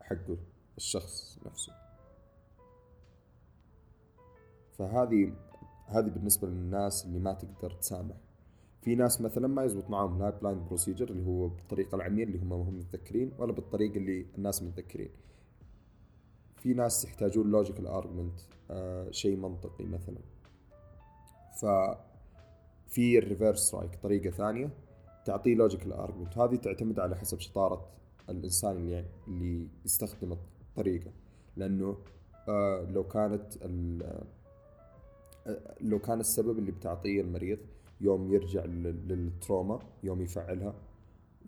حقه 0.00 0.36
الشخص 0.76 1.38
نفسه. 1.46 1.72
فهذه 4.78 5.32
هذه 5.86 6.08
بالنسبة 6.08 6.48
للناس 6.48 7.04
اللي 7.04 7.18
ما 7.18 7.32
تقدر 7.32 7.70
تسامح. 7.70 8.16
في 8.82 8.94
ناس 8.94 9.20
مثلا 9.20 9.48
ما 9.48 9.64
يزبط 9.64 9.90
معاهم 9.90 10.18
لا 10.18 10.30
blind 10.30 10.66
procedure 10.66 11.10
اللي 11.10 11.26
هو 11.26 11.48
بالطريقة 11.48 11.96
العمية 11.96 12.24
اللي 12.24 12.38
هم 12.38 12.52
هم 12.52 12.78
متذكرين 12.78 13.32
ولا 13.38 13.52
بالطريقة 13.52 13.96
اللي 13.96 14.26
الناس 14.38 14.62
متذكرين. 14.62 15.10
في 16.56 16.74
ناس 16.74 17.04
يحتاجون 17.04 17.50
logical 17.50 17.86
argument 17.86 18.40
آه 18.70 19.10
شيء 19.10 19.36
منطقي 19.36 19.84
مثلا. 19.84 20.18
ف 21.60 21.64
في 22.88 23.18
ال 23.18 23.23
reverse 23.23 23.58
رايك 23.58 23.94
طريقة 24.02 24.30
ثانية 24.30 24.70
تعطيه 25.24 25.54
logical 25.54 25.92
argument 25.92 26.38
هذه 26.38 26.56
تعتمد 26.56 27.00
على 27.00 27.16
حسب 27.16 27.40
شطارة 27.40 27.88
الإنسان 28.30 28.76
اللي 28.76 29.04
اللي 29.28 29.68
يستخدم 29.84 30.32
الطريقة. 30.32 31.10
لأنه 31.56 31.96
آه 32.48 32.86
لو 32.90 33.04
كانت 33.04 33.44
لو 35.80 35.98
كان 35.98 36.20
السبب 36.20 36.58
اللي 36.58 36.72
بتعطيه 36.72 37.20
المريض 37.20 37.58
يوم 38.00 38.34
يرجع 38.34 38.64
للتروما 38.64 39.78
يوم 40.02 40.20
يفعلها 40.20 40.74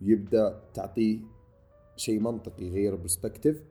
يبدأ 0.01 0.61
تعطيه 0.73 1.19
شيء 1.95 2.19
منطقي 2.19 2.65
يغير 2.65 2.95
perspective 2.95 3.63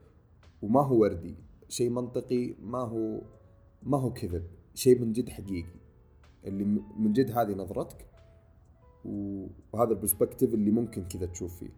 وما 0.62 0.82
هو 0.82 1.00
وردي. 1.00 1.34
شيء 1.68 1.90
منطقي 1.90 2.54
ما 2.62 2.78
هو 2.78 3.20
ما 3.82 3.98
هو 3.98 4.12
كذب. 4.12 4.44
شيء 4.74 4.98
من 4.98 5.12
جد 5.12 5.28
حقيقي. 5.28 5.68
اللي 6.48 6.64
من 6.98 7.12
جد 7.12 7.30
هذه 7.30 7.52
نظرتك 7.54 8.06
وهذا 9.04 9.90
ال 9.90 9.95
perspective 9.95 10.54
اللي 10.54 10.70
ممكن 10.70 11.04
كذا 11.04 11.26
تشوف 11.26 11.58
فيه. 11.58 11.70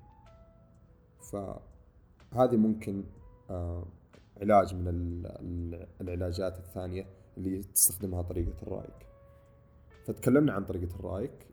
فهذه 1.33 2.57
ممكن 2.57 3.05
آه 3.51 3.87
علاج 4.41 4.75
من 4.75 5.23
العلاجات 6.01 6.59
الثانية 6.59 7.07
اللي 7.37 7.63
تستخدمها 7.63 8.23
طريقة 8.23 8.63
الرايك 8.63 9.07
فتكلمنا 10.05 10.53
عن 10.53 10.65
طريقة 10.65 10.95
الرايك 10.95 11.47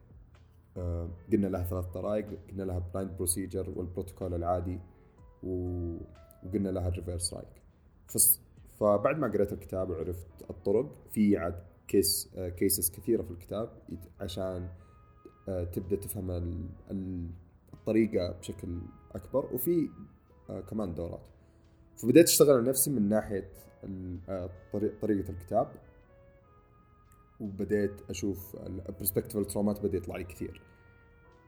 آه 0.78 1.10
قلنا 1.32 1.48
لها 1.48 1.64
ثلاث 1.64 1.86
طرائق 1.86 2.26
قلنا 2.50 2.64
لها 2.64 2.80
blind 2.80 3.12
procedure 3.18 3.70
والبروتوكول 3.76 4.34
العادي 4.34 4.80
وقلنا 5.44 6.70
لها 6.70 6.88
ال 6.88 6.94
reverse 6.94 7.34
رايك 7.34 7.62
فبعد 8.80 9.18
ما 9.18 9.28
قريت 9.28 9.54
الكتاب 9.54 9.90
وعرفت 9.90 10.28
الطرق 10.50 10.94
في 11.12 11.38
عاد 11.38 11.64
case 11.88 12.30
آه 12.36 12.50
cases 12.50 12.92
كثيرة 12.92 13.22
في 13.22 13.32
الكتاب 13.32 13.70
عشان 14.20 14.70
آه 15.50 15.64
تبدأ 15.64 15.96
تفهم 15.96 16.70
الطريقة 17.74 18.32
بشكل 18.32 18.80
أكبر 19.16 19.54
وفي 19.54 19.90
آه 20.50 20.62
كمان 20.62 20.94
دورات. 20.94 21.22
فبديت 21.98 22.26
أشتغل 22.28 22.52
على 22.52 22.70
نفسي 22.70 22.92
من 22.92 23.10
ناحية 23.10 23.50
آه، 24.30 24.50
طريقة 25.02 25.30
الكتاب 25.30 25.72
وبديت 27.40 28.02
أشوف 28.10 28.56
ال 28.56 28.63
perspective 28.63 29.38
الترومات 29.38 29.86
بدا 29.86 29.98
يطلع 29.98 30.18
لي 30.18 30.24
كثير. 30.24 30.62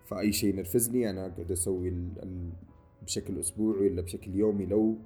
فأي 0.06 0.32
شيء 0.32 0.54
ينرفزني 0.54 1.10
أنا 1.10 1.25
اقعد 1.25 1.52
أسوي 1.52 1.93
بشكل 3.02 3.39
أسبوعي 3.39 3.89
ولا 3.89 4.02
بشكل 4.02 4.36
يومي 4.36 4.65
لو 4.65 4.97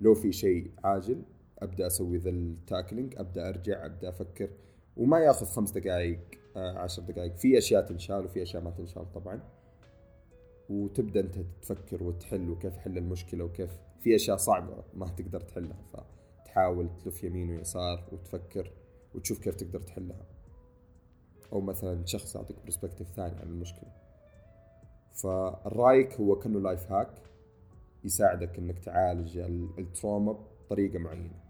لو 0.00 0.14
في 0.14 0.32
شيء 0.32 0.70
عاجل 0.84 1.22
أبدأ 1.58 1.86
أسوي 1.86 2.18
ذا 2.18 2.30
ال 2.30 2.39
tackling 2.39 3.14
أبدأ 3.18 3.48
أرجع 3.48 3.86
أبدأ 3.86 4.08
أفكر. 4.08 4.50
وما 4.96 5.18
ياخذ 5.18 5.46
خمس 5.46 5.70
دقائق 5.70 6.20
آه، 6.56 6.78
عشر 6.78 7.02
دقائق 7.02 7.36
في 7.36 7.58
أشياء 7.58 7.86
تنشال 7.86 8.24
وفي 8.24 8.42
أشياء 8.42 8.62
ما 8.62 8.70
تنشال 8.70 9.12
طبعا. 9.12 9.40
وتبدأ 10.68 11.20
أنت 11.20 11.38
تفكر 11.62 12.02
وتحل 12.02 12.50
وكيف 12.50 12.76
حل 12.76 12.98
المشكلة 12.98 13.44
وكيف 13.44 13.70
في 14.00 14.14
أشياء 14.14 14.36
صعبة 14.36 14.84
ما 14.94 15.08
تقدر 15.08 15.40
تحلها. 15.40 15.82
فتحاول 15.92 16.88
تلف 17.04 17.24
يمين 17.24 17.50
ويسار 17.50 18.08
وتفكر 18.12 18.72
وتشوف 19.14 19.38
كيف 19.38 19.54
تقدر 19.54 19.80
تحلها. 19.80 20.26
أو 21.52 21.60
مثلا 21.60 22.06
شخص 22.06 22.36
يعطيك 22.36 22.56
perspective 22.64 23.08
ثاني 23.10 23.36
عن 23.36 23.48
المشكلة. 23.48 23.92
فالرايك 25.12 26.12
هو 26.14 26.38
كأنه 26.38 26.60
life 26.60 26.92
hack 26.92 27.22
يساعدك 28.04 28.58
إنك 28.58 28.78
تعالج 28.78 29.38
التروما 29.78 30.32
بطريقة 30.32 30.98
معينة. 30.98 31.40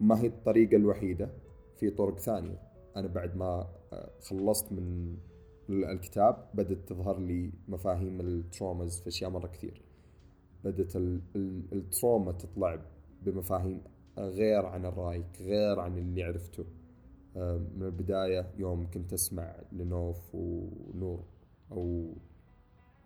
ما 0.00 0.20
هي 0.20 0.26
الطريقة 0.26 0.76
الوحيدة؟ 0.76 1.30
في 1.76 1.90
طرق 1.90 2.18
ثانية. 2.18 2.58
أنا 2.96 3.06
بعد 3.06 3.36
ما 3.36 3.68
آه، 3.92 4.10
خلصت 4.20 4.72
من 4.72 5.16
الكتاب 5.70 6.48
بدأت 6.54 6.78
تظهر 6.88 7.18
لي 7.18 7.52
مفاهيم 7.68 8.20
ال 8.20 8.30
traumas 8.30 9.00
في 9.00 9.08
أشياء 9.08 9.30
مرة 9.30 9.46
كثير. 9.46 9.82
بدت 10.64 10.96
التروما 11.72 12.32
تطلع 12.32 12.78
بمفاهيم 13.22 13.80
غير 14.18 14.66
عن 14.66 14.84
الرايك 14.84 15.40
غير 15.40 15.80
عن 15.80 15.98
اللي 15.98 16.24
عرفته. 16.24 16.64
آه، 17.36 17.56
من 17.76 17.82
البداية 17.82 18.50
يوم 18.58 18.90
كنت 18.90 19.12
أسمع 19.12 19.56
لنوف 19.72 20.34
ونور 20.34 21.24
أو 21.72 22.14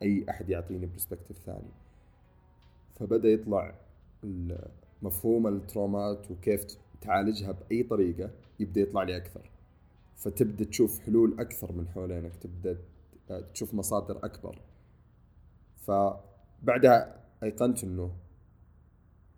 أي 0.03 0.27
أحد 0.31 0.51
يعطيني 0.51 0.87
perspective 0.87 1.39
ثاني. 1.39 1.71
فبدأ 2.95 3.29
يطلع 3.29 3.75
مفهوم 5.03 5.47
الترومات 5.47 6.31
وكيف 6.31 6.65
تعالجها 7.01 7.53
بأي 7.53 7.83
طريقة 7.83 8.31
يبدأ 8.61 8.81
يطلع 8.81 9.03
لي 9.03 9.17
أكثر. 9.17 9.51
فتبدأ 10.17 10.65
تشوف 10.65 11.01
حلول 11.01 11.41
أكثر 11.41 11.73
من 11.73 11.89
حوالينك 11.89 12.37
تبدأ 12.37 12.79
تشوف 13.53 13.75
مصادر 13.75 14.25
أكبر. 14.25 14.59
فبعدها 15.77 17.25
أيقنت 17.43 17.85
أنه 17.85 18.17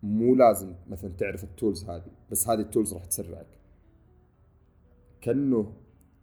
مو 0.03 0.35
لازم 0.35 0.75
مثلا 0.87 1.13
تعرف 1.13 1.43
ال 1.43 1.50
tools 1.50 1.85
هذه 1.85 2.11
بس 2.31 2.47
هذه 2.47 2.59
ال 2.59 2.65
tools 2.65 2.93
راح 2.93 3.05
تسرعك. 3.05 3.47
كأنه 5.21 5.73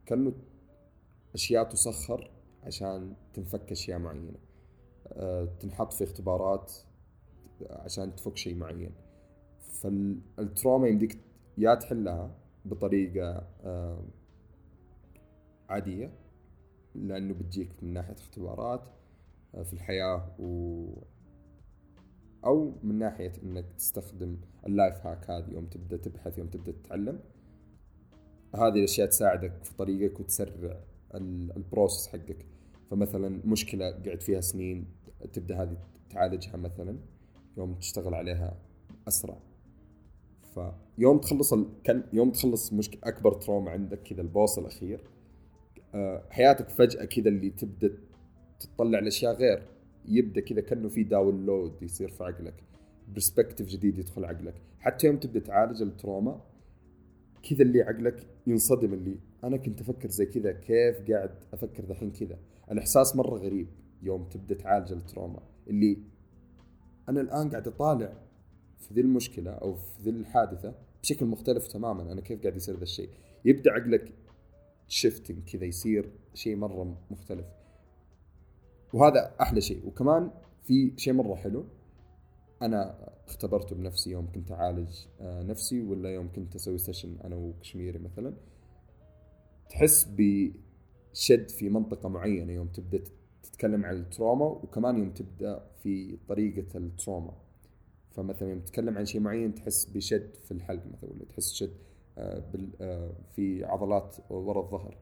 كأنه 0.06 0.32
أشياء 1.34 1.64
تسخر 1.64 2.30
عشان 2.62 3.14
تنفك 3.34 3.72
أشياء 3.72 3.98
معينة. 3.98 4.38
أه 5.06 5.48
تنحط 5.60 5.92
في 5.92 6.04
اختبارات 6.04 6.72
عشان 7.70 8.16
تفك 8.16 8.36
شيء 8.36 8.54
معين. 8.54 8.92
فالتروما 9.70 10.88
يمديك 10.88 11.18
يا 11.58 11.74
تحلها 11.74 12.36
بطريقة 12.64 13.48
أه 13.64 14.04
عادية 15.68 16.12
لأنه 16.94 17.34
بتجيك 17.34 17.82
من 17.82 17.92
ناحية 17.92 18.14
اختبارات 18.14 18.82
آه، 19.54 19.62
في 19.62 19.72
الحياة 19.72 20.36
و 20.38 20.86
أو 22.44 22.72
من 22.82 22.98
ناحية 22.98 23.32
إنك 23.42 23.64
تستخدم 23.78 24.36
ال 24.66 24.74
life 24.74 25.06
hack 25.06 25.30
هذه 25.30 25.50
يوم 25.50 25.66
تبدأ 25.66 25.96
تبحث 25.96 26.38
يوم 26.38 26.46
تبدأ 26.46 26.72
تتعلم. 26.72 27.20
هذه 28.54 28.78
الأشياء 28.78 29.08
تساعدك 29.08 29.64
في 29.64 29.74
طريقك 29.74 30.20
وتسرع 30.20 30.80
ال 31.56 31.63
process 31.63 32.08
حقك. 32.08 32.46
فمثلا 32.90 33.40
مشكلة 33.44 33.90
قعد 33.90 34.20
فيها 34.20 34.40
سنين 34.40 34.86
تبدأ 35.32 35.62
هذه 35.62 35.76
تعالجها 36.10 36.56
مثلا 36.56 36.98
يوم 37.56 37.74
تشتغل 37.74 38.14
عليها 38.14 38.56
أسرع. 39.08 39.38
فيوم 40.54 41.18
تخلص 41.18 41.52
ال... 41.52 41.66
كان 41.84 42.04
يوم 42.12 42.30
تخلص 42.30 42.72
مشكله 42.72 43.00
أكبر 43.04 43.32
تروما 43.32 43.70
عندك 43.70 44.02
كذا 44.02 44.20
ال 44.22 44.29
boss 44.29 44.58
الأخير 44.58 45.00
آه، 45.94 46.22
حياتك 46.30 46.68
فجأة 46.68 47.04
كذا 47.04 47.28
اللي 47.28 47.50
تبدأ 47.50 47.98
تطلع 48.60 48.98
لاشياء 48.98 49.34
غير 49.34 49.62
يبدأ 50.08 50.40
كذا 50.40 50.60
كأنه 50.60 50.88
في 50.88 51.02
download 51.02 51.82
يصير 51.82 52.08
في 52.08 52.24
عقلك 52.24 52.64
perspective 53.08 53.68
جديد 53.68 53.98
يدخل 53.98 54.24
عقلك. 54.24 54.54
حتى 54.78 55.06
يوم 55.06 55.16
تبدأ 55.16 55.40
تعالج 55.40 55.82
التروما 55.82 56.40
كذا 57.50 57.62
اللي 57.62 57.82
عقلك 57.82 58.26
ينصدم 58.46 58.94
اللي 58.94 59.18
أنا 59.44 59.56
كنت 59.56 59.80
أفكر 59.80 60.08
زي 60.08 60.26
كذا 60.26 60.52
كيف 60.52 61.10
قاعد 61.10 61.30
أفكر 61.52 61.84
ذحين 61.84 62.10
كذا؟ 62.10 62.38
الإحساس 62.70 63.16
مرة 63.16 63.38
غريب 63.38 63.68
يوم 64.02 64.24
تبدأ 64.24 64.54
تعالج 64.54 64.92
التروما 64.92 65.40
اللي 65.68 65.98
أنا 67.08 67.20
الآن 67.20 67.50
قاعد 67.50 67.68
أطالع 67.68 68.12
في 68.80 68.94
ذي 68.94 69.00
المشكلة 69.00 69.50
أو 69.50 69.74
في 69.74 70.02
ذي 70.02 70.10
الحادثة 70.10 70.74
بشكل 71.02 71.26
مختلف 71.26 71.66
تماما. 71.66 72.12
أنا 72.12 72.20
كيف 72.20 72.42
قاعد 72.42 72.56
يصير 72.56 72.76
ذا 72.76 72.82
الشيء؟ 72.82 73.08
يبدأ 73.44 73.72
عقلك 73.72 74.14
shifting 74.88 75.38
كذا 75.44 75.64
يصير 75.64 76.10
شيء 76.34 76.56
مرة 76.56 76.96
مختلف. 77.10 77.46
وهذا 78.92 79.34
أحلى 79.40 79.60
شيء. 79.60 79.86
وكمان 79.86 80.30
في 80.64 80.92
شيء 80.96 81.12
مرة 81.12 81.34
حلو. 81.34 81.64
أنا 82.62 83.08
اختبرته 83.26 83.76
بنفسي. 83.76 84.10
يوم 84.10 84.32
كنت 84.32 84.52
أعالج 84.52 85.06
آه، 85.20 85.42
نفسي 85.42 85.82
ولا 85.82 86.10
يوم 86.10 86.32
كنت 86.32 86.54
أسوي 86.54 86.78
session 86.78 87.16
أنا 87.24 87.36
وكشميري 87.36 87.98
مثلا. 87.98 88.34
تحس 89.70 90.08
بشد 90.10 91.48
في 91.48 91.68
منطقة 91.68 92.08
معينة. 92.08 92.52
يوم 92.52 92.68
تبدأ 92.68 93.02
تتكلم 93.42 93.84
عن 93.84 93.96
التروما 93.96 94.44
وكمان 94.44 94.98
يوم 94.98 95.10
تبدأ 95.10 95.66
في 95.82 96.18
طريقة 96.28 96.78
التروما. 96.78 97.49
فمثلا 98.10 98.48
يوم 98.48 98.60
تتكلم 98.60 98.98
عن 98.98 99.04
شيء 99.04 99.20
معين 99.20 99.54
تحس 99.54 99.84
بشد 99.84 100.34
في 100.44 100.52
الحلق 100.52 100.82
مثلا 100.86 101.10
ولا 101.10 101.24
تحس 101.24 101.52
شد 101.52 101.72
آه، 102.18 102.42
آه، 102.80 103.12
في 103.36 103.64
عضلات 103.64 104.16
ورا 104.30 104.60
الظهر. 104.60 104.96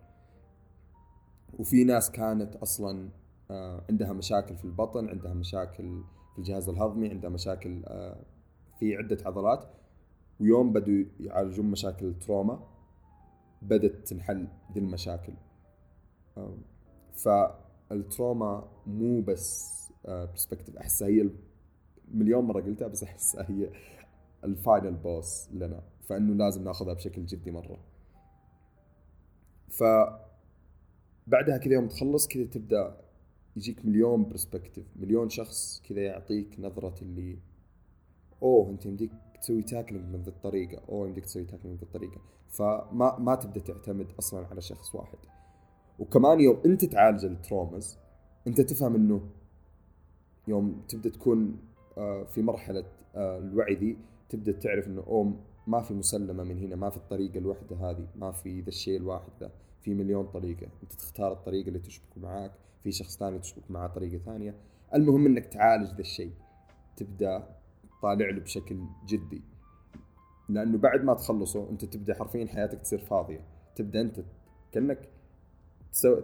وفي 1.59 1.85
ناس 1.85 2.11
كانت 2.11 2.57
أصلا 2.57 3.09
عندها 3.91 4.13
مشاكل 4.13 4.57
في 4.57 4.65
البطن 4.65 5.09
عندها 5.09 5.35
مشاكل 5.35 6.03
في 6.33 6.39
الجهاز 6.39 6.69
الهضمي 6.69 7.09
عنده 7.09 7.29
مشاكل 7.29 7.83
آه، 7.87 8.25
في 8.79 8.97
عدة 8.97 9.19
عضلات. 9.27 9.65
ويوم 10.41 10.73
بدوا 10.73 11.05
يعالجون 11.21 11.67
مشاكل 11.67 12.07
التروما 12.07 12.69
بدت 13.63 14.09
تنحل 14.09 14.49
ذي 14.73 14.81
المشاكل. 14.81 15.33
فالتروما 17.13 18.69
مو 18.87 19.21
بس 19.21 19.79
perspective 20.05 20.77
آه، 20.77 20.81
أحسها 20.81 21.09
هي 21.09 21.31
مليون 22.15 22.45
مرة 22.45 22.61
قلتها 22.61 22.89
بس 22.89 23.03
احسها 23.03 23.47
هي 23.51 23.71
ال 24.45 24.53
final 24.53 24.95
boss 24.95 25.49
لنا 25.53 25.83
فإنه 26.09 26.35
لازم 26.35 26.65
ناخذها 26.65 26.95
بشكل 26.95 27.27
جدي 27.27 27.51
مرة. 27.51 27.79
ف 29.69 29.85
بعدها 31.27 31.59
كذا 31.59 31.75
يوم 31.75 31.89
تخلص 31.89 32.29
كذا 32.29 32.45
تبدأ 32.45 33.01
يجيك 33.57 33.87
مليون 33.87 34.25
perspective 34.25 34.87
مليون 34.97 35.29
شخص 35.29 35.83
كذا 35.89 36.01
يعطيك 36.01 36.61
نظرة 36.61 36.95
اللي 37.03 37.39
أوه 38.43 38.71
أنت 38.71 38.87
يمديك 38.87 39.11
تسوي 39.41 39.63
tackling 39.63 40.05
من 40.05 40.23
ذي 40.23 40.31
الطريقة 40.31 40.83
أوه 40.89 41.09
يمديك 41.09 41.25
تسوي 41.25 41.45
tackling 41.45 41.67
من 41.67 41.77
ذي 41.77 41.83
الطريقة. 41.83 42.21
فما 42.49 43.19
ما 43.19 43.35
تبدأ 43.35 43.61
تعتمد 43.61 44.13
أصلا 44.19 44.47
على 44.47 44.61
شخص 44.61 44.95
واحد. 44.95 45.19
وكمان 45.99 46.41
يوم 46.41 46.61
أنت 46.67 46.85
تعالج 46.85 47.25
ال 47.25 47.34
traumas 47.34 47.99
أنت 48.47 48.61
تفهم 48.61 48.95
إنه 48.95 49.31
يوم 50.49 50.83
تبدأ 50.89 51.11
تكون 51.11 51.59
في 52.25 52.43
مرحلة 52.43 52.85
آه، 53.17 53.39
الوعي 53.39 53.75
ذي 53.75 53.97
تبدأ 54.29 54.53
تعرف 54.53 54.87
إنه 54.87 55.03
اوه 55.07 55.33
ما 55.67 55.83
في 55.83 55.95
مسلمة 55.95 56.45
من 56.45 56.59
هنا 56.59 56.77
ما 56.77 56.91
في 56.91 56.97
الطريقة 56.97 57.39
الوحدة 57.39 57.77
هذه 57.77 58.07
ما 58.17 58.33
في 58.33 58.61
ذا 58.61 58.69
الشيء 58.69 58.97
الواحد 58.97 59.31
ذا 59.41 59.51
في 59.81 59.95
مليون 59.95 60.27
طريقة. 60.27 60.67
أنت 60.83 60.93
تختار 60.93 61.33
الطريقة 61.33 61.69
اللي 61.69 61.79
تشبك 61.79 62.19
معاك 62.19 62.53
في 62.83 62.93
شخص 62.93 63.19
ثاني 63.19 63.39
تشبك 63.39 63.71
معاه 63.71 63.87
طريقة 63.87 64.19
ثانية. 64.19 64.55
المهم 64.95 65.27
إنك 65.27 65.47
تعالج 65.47 65.89
ذا 65.89 66.01
الشيء 66.01 66.33
تبدأ 66.97 67.49
طالع 68.03 68.31
له 68.31 68.41
بشكل 68.41 68.79
جدي. 69.07 69.43
لأنه 70.49 70.79
بعد 70.79 71.05
ما 71.05 71.15
تخلصه 71.15 71.71
أنت 71.71 71.85
تبدأ 71.85 72.15
حرفيا 72.15 72.47
حياتك 72.47 72.81
تصير 72.81 72.99
فاضية. 72.99 73.41
تبدأ 73.77 74.01
أنت 74.01 74.21
كأنك 74.73 75.09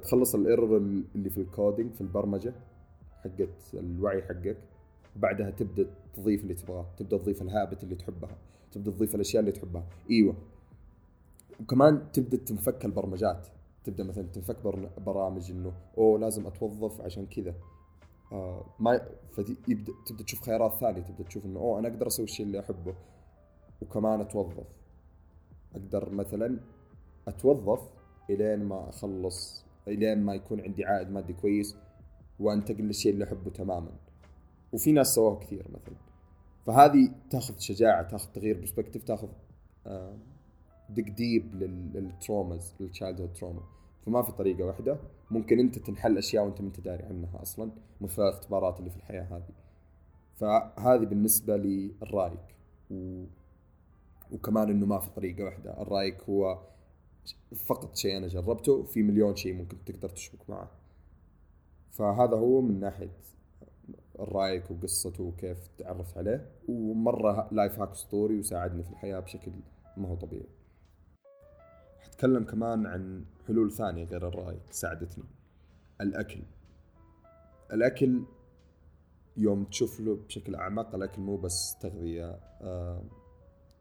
تخلص 0.03 0.35
ال 0.35 0.42
error 0.42 0.77
اللي 0.77 1.31
في 1.31 1.39
ال 1.38 1.47
coding 1.47 1.95
في 1.95 2.01
البرمجة 2.01 2.55
حقت 3.25 3.75
الوعي 3.75 4.23
حقك. 4.23 4.74
وبعدها 5.16 5.50
تبدأ 5.50 5.87
تضيف 6.14 6.42
اللي 6.42 6.55
تبغاه 6.55 6.87
تبدأ 6.96 7.18
تضيف 7.18 7.42
الهابت 7.42 7.85
اللي 7.85 7.94
تحبها 7.94 8.37
تبدأ 8.72 8.90
تضيف 8.90 9.14
الأشياء 9.14 9.40
اللي 9.40 9.53
تحبها 9.53 9.87
إيوه. 10.11 10.35
وكمان 11.61 12.12
تبدأ 12.12 12.37
تنفك 12.37 12.85
البرمجات. 12.85 13.46
تبدأ 13.85 14.05
مثلا 14.05 14.24
تنفك 14.24 14.57
برامج 15.07 15.50
إنه 15.50 15.72
أوه 15.98 16.18
لازم 16.18 16.46
أتوظف 16.46 17.00
عشان 17.00 17.27
كذا. 17.27 17.55
آه 18.33 18.66
ما 18.81 19.00
يبدأ 19.68 19.92
تبدأ 20.07 20.24
تشوف 20.24 20.40
خيارات 20.40 20.74
ثانية. 20.74 21.03
تبدأ 21.03 21.24
تشوف 21.24 21.44
إنه 21.44 21.61
أوه 21.61 21.79
أنا 21.79 21.88
أقدر 21.88 22.07
أسوي 22.07 22.24
الشيء 22.24 22.46
اللي 22.46 22.61
أحبه. 22.61 22.94
وكمان 23.83 24.20
أتوظف. 24.20 24.66
أقدر 25.74 26.11
مثلا 26.11 26.61
أتوظف 27.29 27.81
إلين 28.31 28.64
ما 28.64 28.88
أخلص 28.88 29.64
إلين 29.88 30.24
ما 30.24 30.35
يكون 30.35 30.61
عندي 30.61 30.85
عائد 30.85 31.11
مادي 31.11 31.33
كويس 31.33 31.77
وأنتقل 32.40 32.85
للشيء 32.85 33.12
اللي 33.12 33.24
أحبه 33.24 33.50
تماما. 33.50 33.92
وفي 34.75 34.93
ناس 34.93 35.15
سووه 35.15 35.39
كثير 35.39 35.67
مثلا. 35.69 35.95
فهذه 36.67 37.11
تاخذ 37.31 37.59
شجاعة 37.59 38.09
تاخذ 38.09 38.33
تغيير 38.33 38.61
perspective 38.61 39.05
تاخذ 39.05 39.29
dig 40.88 41.09
deep 41.17 41.55
لل 41.95 42.12
traumas 42.12 42.75
لل 42.81 43.21
childhood 43.21 43.33
trauma 43.33 43.62
فما 44.07 44.23
في 44.23 44.33
طريقة 44.33 44.65
واحدة. 44.65 44.99
ممكن 45.31 45.59
أنت 45.59 45.79
تنحل 45.79 46.19
أشياء 46.19 46.45
وأنت 46.45 46.61
ما 46.61 46.67
أنت 46.67 46.81
داري 46.81 47.03
عنها 47.03 47.43
أصلا 47.43 47.71
من 48.01 48.09
خلال 48.09 48.29
الاختبارات 48.29 48.79
اللي 48.79 48.91
في 48.91 48.97
الحياة 48.97 49.23
هذه. 49.23 49.55
فهذه 50.37 51.05
بالنسبة 51.05 51.57
للرأيك. 51.57 52.57
و... 52.91 53.25
وكمان 54.33 54.71
إنه 54.71 54.87
ما 54.87 54.99
في 54.99 55.11
طريقة 55.11 55.45
واحدة. 55.45 55.83
الرأيك 55.83 56.23
هو 56.23 56.59
فقط 57.57 57.97
شيء 57.97 58.17
أنا 58.17 58.27
جربته 58.27 58.83
في 58.83 59.03
مليون 59.03 59.37
شيء 59.37 59.55
ممكن 59.55 59.85
تقدر 59.85 60.09
تشبك 60.09 60.51
معه. 60.51 60.71
فهذا 61.91 62.37
هو 62.37 62.61
من 62.61 62.81
ناحية 62.81 63.11
الرأيك 64.20 64.70
وقصته 64.70 65.22
وكيف 65.22 65.68
تعرفت 65.79 66.18
عليه. 66.18 66.50
ومرة 66.68 67.48
لايف 67.53 67.79
هاك 67.79 67.90
اسطوري 67.90 68.38
وساعدني 68.38 68.83
في 68.83 68.90
الحياة 68.90 69.20
بشكل 69.20 69.53
ما 69.96 70.09
هو 70.09 70.14
طبيعي. 70.14 70.48
حتكلم 72.00 72.44
كمان 72.44 72.87
عن 72.87 73.24
حلول 73.46 73.72
ثانية 73.72 74.05
غير 74.05 74.29
الرأي 74.29 74.59
ساعدتني 74.70 75.24
الأكل. 76.00 76.42
الأكل 77.72 78.22
يوم 79.37 79.64
تشوف 79.64 80.00
له 80.00 80.16
بشكل 80.16 80.55
أعمق 80.55 80.94
الأكل 80.94 81.22
مو 81.22 81.37
بس 81.37 81.77
تغذية 81.81 82.40
آه 82.62 83.03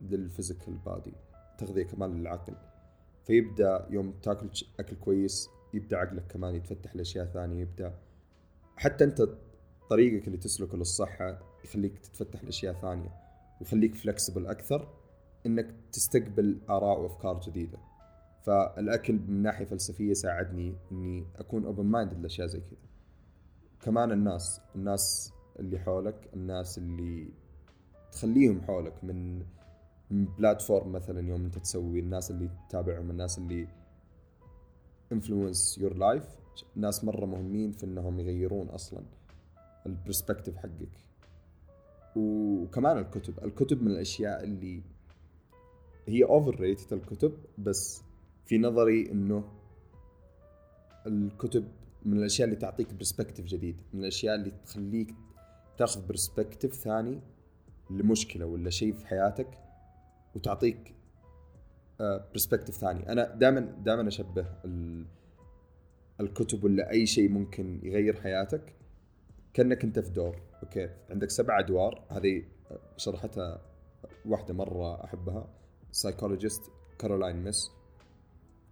لل 0.02 0.17
physical 0.17 0.78
body 0.78 1.14
تغذية 1.58 1.84
كمان 1.84 2.20
للعقل. 2.20 2.56
فيبدأ 3.26 3.88
يوم 3.90 4.12
تاكل 4.12 4.50
أكل 4.80 4.96
كويس 4.96 5.50
يبدأ 5.74 5.98
عقلك 5.98 6.28
كمان 6.28 6.56
يتفتح 6.56 6.96
لأشياء 6.96 7.26
ثانية 7.26 7.62
يبدأ 7.62 7.94
حتى 8.78 9.04
أنت 9.04 9.28
طريقك 9.90 10.28
اللي 10.28 10.38
تسلكه 10.38 10.78
للصحة 10.78 11.40
يخليك 11.64 12.00
تتفتح 12.00 12.44
لأشياء 12.44 12.74
ثانية 12.74 13.10
ويخليك 13.62 13.96
flexible 13.96 14.48
أكثر 14.48 14.88
إنك 15.46 15.76
تستقبل 15.92 16.58
آراء 16.70 17.00
وأفكار 17.00 17.40
جديدة. 17.40 17.78
فالأكل 18.44 19.14
من 19.14 19.42
ناحية 19.42 19.66
فلسفية 19.66 20.14
ساعدني 20.14 20.76
إني 20.92 21.26
أكون 21.36 21.66
open 21.66 21.86
mind 21.86 22.14
لأشياء 22.14 22.48
زي 22.48 22.60
كذا. 22.60 22.80
كمان 23.82 24.12
الناس 24.12 24.62
الناس 24.76 25.34
اللي 25.60 25.80
حولك 25.80 26.30
الناس 26.34 26.78
اللي 26.78 27.28
تخليهم 28.12 28.62
حولك 28.62 29.04
من 29.04 29.44
platform 30.12 30.92
مثلا 30.92 31.28
يوم 31.28 31.46
أنت 31.46 31.58
تسوي 31.58 32.00
الناس 32.00 32.32
اللي 32.32 32.50
تتابعهم 32.70 33.10
الناس 33.12 33.38
اللي 33.38 33.68
influence 35.12 35.78
your 35.78 35.94
life 35.94 36.24
ناس 36.76 37.04
مرة 37.04 37.26
مهمين 37.26 37.72
في 37.72 37.86
إنهم 37.86 38.20
يغيرون 38.20 38.70
أصلا. 38.70 39.04
ال 39.86 39.92
perspective 39.92 40.58
حقك. 40.58 41.04
وكمان 42.16 42.98
الكتب 42.98 43.44
الكتب 43.44 43.84
من 43.84 43.92
الأشياء 43.92 44.44
اللي 44.44 44.82
هي 46.08 46.24
overrated 46.24 46.94
الكتب 46.94 47.34
بس 47.58 48.04
في 48.46 48.58
نظري 48.58 49.12
إنه 49.12 49.44
الكتب 51.08 51.68
من 52.06 52.18
الأشياء 52.18 52.48
اللي 52.48 52.60
تعطيك 52.60 52.94
perspective 52.94 53.46
جديد 53.46 53.78
من 53.94 54.00
الأشياء 54.00 54.36
اللي 54.36 54.52
تخليك 54.66 55.14
تاخذ 55.78 56.08
perspective 56.08 56.74
ثاني 56.74 57.22
لمشكلة 57.90 58.46
ولا 58.46 58.70
شيء 58.70 58.94
في 58.94 59.08
حياتك 59.08 59.48
وتعطيك 60.36 60.94
perspective 62.00 62.76
ثاني. 62.76 63.12
أنا 63.12 63.36
دائما 63.36 63.60
دائما 63.60 64.08
أشبه 64.08 64.46
الكتب 66.22 66.64
ولا 66.64 66.92
أي 66.92 67.06
شيء 67.06 67.30
ممكن 67.30 67.80
يغير 67.84 68.22
حياتك 68.22 68.74
كأنك 69.54 69.84
أنت 69.84 70.00
في 70.00 70.10
دور 70.10 70.42
okay؟ 70.64 70.90
عندك 71.10 71.30
سبع 71.30 71.60
أدوار 71.60 72.04
هذه 72.10 72.44
شرحتها 72.98 73.62
واحدة 74.26 74.54
مرة 74.54 75.04
أحبها 75.04 75.48
psychologist 75.92 76.72
كارولاين 77.00 77.44
ميس 77.44 77.72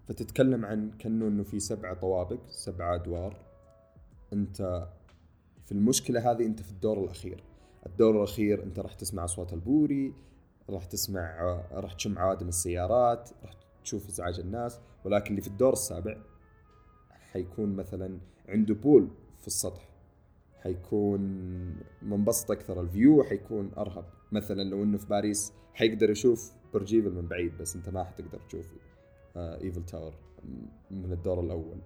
فتتكلم 0.07 0.65
عن 0.65 0.91
كأنه 0.91 1.27
إنه 1.27 1.43
في 1.43 1.59
سبع 1.59 1.93
طوابق 1.93 2.39
سبع 2.49 2.95
أدوار. 2.95 3.37
أنت 4.33 4.87
في 5.65 5.71
المشكلة 5.71 6.31
هذه 6.31 6.45
أنت 6.45 6.61
في 6.61 6.71
الدور 6.71 7.03
الأخير. 7.03 7.43
الدور 7.85 8.17
الأخير 8.17 8.63
أنت 8.63 8.79
راح 8.79 8.93
تسمع 8.93 9.25
أصوات 9.25 9.53
البوري 9.53 10.13
راح 10.69 10.85
تسمع 10.85 11.41
راح 11.71 11.93
تشم 11.93 12.19
عوادم 12.19 12.47
السيارات 12.47 13.29
راح 13.43 13.53
تشوف 13.83 14.09
إزعاج 14.09 14.39
الناس. 14.39 14.79
ولكن 15.05 15.29
اللي 15.29 15.41
في 15.41 15.47
الدور 15.47 15.73
السابع 15.73 16.17
حيكون 17.09 17.75
مثلا 17.75 18.19
عنده 18.47 18.73
pool 18.73 19.09
في 19.39 19.47
السطح. 19.47 19.90
حيكون 20.63 21.21
منبسط 22.01 22.51
أكثر 22.51 22.81
ال 22.81 22.90
view 22.90 23.23
حيكون 23.23 23.71
أرهب. 23.77 24.05
مثلا 24.31 24.63
لو 24.63 24.83
إنه 24.83 24.97
في 24.97 25.07
باريس 25.07 25.53
حيقدر 25.73 26.09
يشوف 26.09 26.51
برج 26.73 26.95
ايفل 26.95 27.11
من 27.11 27.27
بعيد 27.27 27.57
بس 27.57 27.75
أنت 27.75 27.89
ما 27.89 28.03
حتقدر 28.03 28.39
تشوف 28.39 28.73
Eiffel 29.35 29.85
Tower 29.85 30.13
من 30.91 31.11
الدور 31.11 31.39
الأول. 31.39 31.77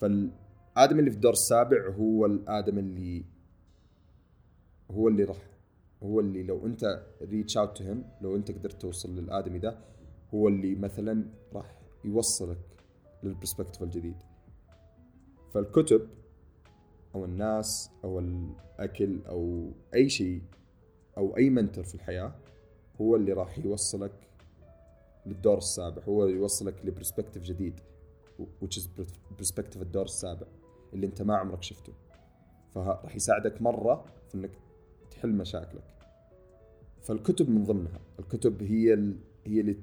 فالآدمي 0.00 0.98
اللي 0.98 1.10
في 1.10 1.16
الدور 1.16 1.32
السابع 1.32 1.90
هو 1.90 2.26
الآدمي 2.26 2.78
اللي 2.78 3.24
هو 4.90 5.08
اللي 5.08 5.24
راح 5.24 5.50
هو 6.02 6.20
اللي 6.20 6.42
لو 6.42 6.66
أنت 6.66 7.02
reach 7.22 7.56
out 7.56 7.76
to 7.76 7.84
him 7.84 8.04
لو 8.20 8.36
أنت 8.36 8.50
قدرت 8.50 8.80
توصل 8.80 9.16
للادمي 9.16 9.58
ده 9.58 9.78
هو 10.34 10.48
اللي 10.48 10.74
مثلا 10.74 11.24
راح 11.52 11.78
يوصلك 12.04 12.58
لل 13.22 13.31
perspective 13.31 13.82
الجديد. 13.82 14.16
فالكتب 15.54 16.08
أو 17.16 17.24
الناس 17.24 17.90
أو 18.04 18.18
الأكل 18.18 19.18
أو 19.28 19.70
أي 19.94 20.08
شيء 20.08 20.42
أو 21.16 21.36
أي 21.36 21.50
mentor 21.50 21.82
في 21.82 21.94
الحياة 21.94 22.34
هو 23.00 23.16
اللي 23.16 23.32
راح 23.32 23.58
يوصلك 23.58 24.12
للدور 25.26 25.58
السابع 25.58 26.02
هو 26.08 26.24
اللي 26.24 26.36
يوصلك 26.36 26.74
ل 26.84 26.89
perspective 26.89 27.42
جديد 27.42 27.80
which 28.38 28.78
is 28.78 28.88
perspective 29.38 29.82
الدور 29.82 30.04
السابع 30.04 30.46
اللي 30.92 31.06
أنت 31.06 31.22
ما 31.22 31.36
عمرك 31.36 31.62
شفته 31.62 31.92
فراح 32.74 33.16
يساعدك 33.16 33.62
مرة 33.62 34.04
في 34.28 34.34
إنك 34.34 34.50
تحل 35.10 35.28
مشاكلك 35.28 35.84
فالكتب 37.02 37.50
من 37.50 37.64
ضمنها 37.64 38.00
الكتب 38.18 38.62
هي. 38.62 38.92
هي 39.46 39.60
اللي 39.60 39.76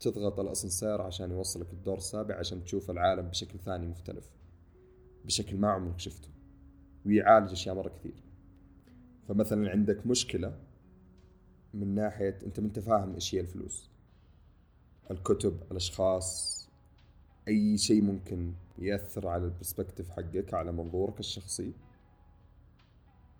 تضغط 0.00 0.40
الأسانسير 0.40 1.02
عشان 1.02 1.30
يوصلك 1.30 1.72
الدور 1.72 1.96
السابع 1.96 2.38
عشان 2.38 2.64
تشوف 2.64 2.90
العالم 2.90 3.28
بشكل 3.28 3.58
ثاني 3.58 3.86
مختلف 3.86 4.30
بشكل 5.24 5.56
ما 5.56 5.68
عمرك 5.70 5.98
شفته 5.98 6.28
ويعالج 7.06 7.52
أشياء 7.52 7.74
مرة 7.74 7.88
كثير. 7.88 8.14
فمثلا 9.28 9.70
عندك 9.70 10.06
مشكلة 10.06 10.58
من 11.74 11.94
ناحية 11.94 12.38
أنت 12.46 12.60
ما 12.60 12.66
أنت 12.66 12.78
فاهم 12.78 13.14
إيش 13.14 13.34
هي 13.34 13.40
الفلوس. 13.40 13.90
الكتب 15.10 15.58
الأشخاص 15.70 16.54
أي 17.48 17.78
شيء 17.78 18.02
ممكن 18.02 18.52
يأثر 18.78 19.28
على 19.28 19.44
البرسبكتيف 19.44 20.10
حقك 20.10 20.54
على 20.54 20.72
منظورك 20.72 21.20
الشخصي. 21.20 21.72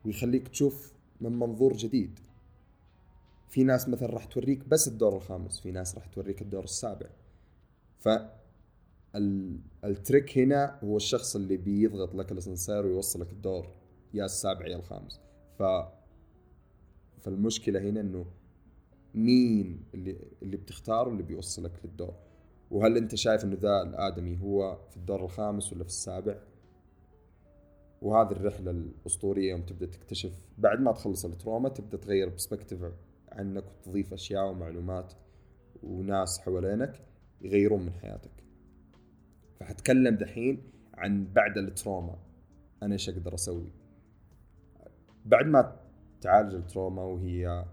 ويخليك 0.04 0.48
تشوف 0.48 0.92
من 1.20 1.32
منظور 1.38 1.72
جديد. 1.72 2.18
في 3.48 3.64
ناس 3.64 3.88
مثلا 3.88 4.08
راح 4.08 4.24
توريك 4.24 4.68
بس 4.68 4.88
الدور 4.88 5.16
الخامس 5.16 5.60
في 5.60 5.70
ناس 5.70 5.94
راح 5.94 6.06
توريك 6.06 6.42
الدور 6.42 6.64
السابع. 6.64 7.06
ف 7.98 8.08
ال 9.84 9.93
trick 9.93 10.38
هنا 10.38 10.78
هو 10.84 10.96
الشخص 10.96 11.36
اللي 11.36 11.56
بيضغط 11.56 12.14
لك 12.14 12.32
الاسانسير 12.32 12.86
ويوصلك 12.86 13.32
الدور. 13.32 13.68
يا 14.14 14.24
السابع 14.24 14.66
يا 14.66 14.76
الخامس. 14.76 15.20
ف 15.58 15.62
فالمشكلة 17.20 17.80
هنا 17.80 18.00
إنه 18.00 18.26
مين 19.14 19.84
اللي 19.94 20.16
اللي 20.42 20.56
بتختاره 20.56 21.10
اللي 21.10 21.22
بيوصلك 21.22 21.72
للدور. 21.84 22.14
وهل 22.70 22.96
أنت 22.96 23.14
شايف 23.14 23.44
إنه 23.44 23.56
ذا 23.60 23.82
الآدمي 23.82 24.38
هو 24.40 24.78
في 24.90 24.96
الدور 24.96 25.24
الخامس 25.24 25.72
ولا 25.72 25.82
في 25.82 25.88
السابع؟ 25.90 26.36
وهذه 28.02 28.32
الرحلة 28.32 28.70
الأسطورية 28.70 29.50
يوم 29.50 29.62
تبدأ 29.62 29.86
تكتشف 29.86 30.32
بعد 30.58 30.80
ما 30.80 30.92
تخلص 30.92 31.24
ال 31.24 31.30
trauma 31.30 31.68
تبدأ 31.68 31.96
تغير 31.98 32.28
perspective 32.28 32.84
عنك 33.32 33.64
وتضيف 33.66 34.12
أشياء 34.12 34.50
ومعلومات 34.50 35.12
وناس 35.82 36.38
حوالينك 36.38 37.00
يغيرون 37.40 37.82
من 37.82 37.92
حياتك. 37.92 38.43
فحتكلم 39.60 40.14
دحين 40.14 40.62
عن 40.94 41.32
بعد 41.32 41.58
ال 41.58 41.66
trauma. 41.66 42.18
أنا 42.82 42.92
إيش 42.92 43.08
أقدر 43.08 43.34
أسوي؟ 43.34 43.72
بعد 45.24 45.46
ما 45.46 45.76
تعالج 46.20 46.54
ال 46.54 46.61
trauma 46.61 47.02
وهي 47.02 47.64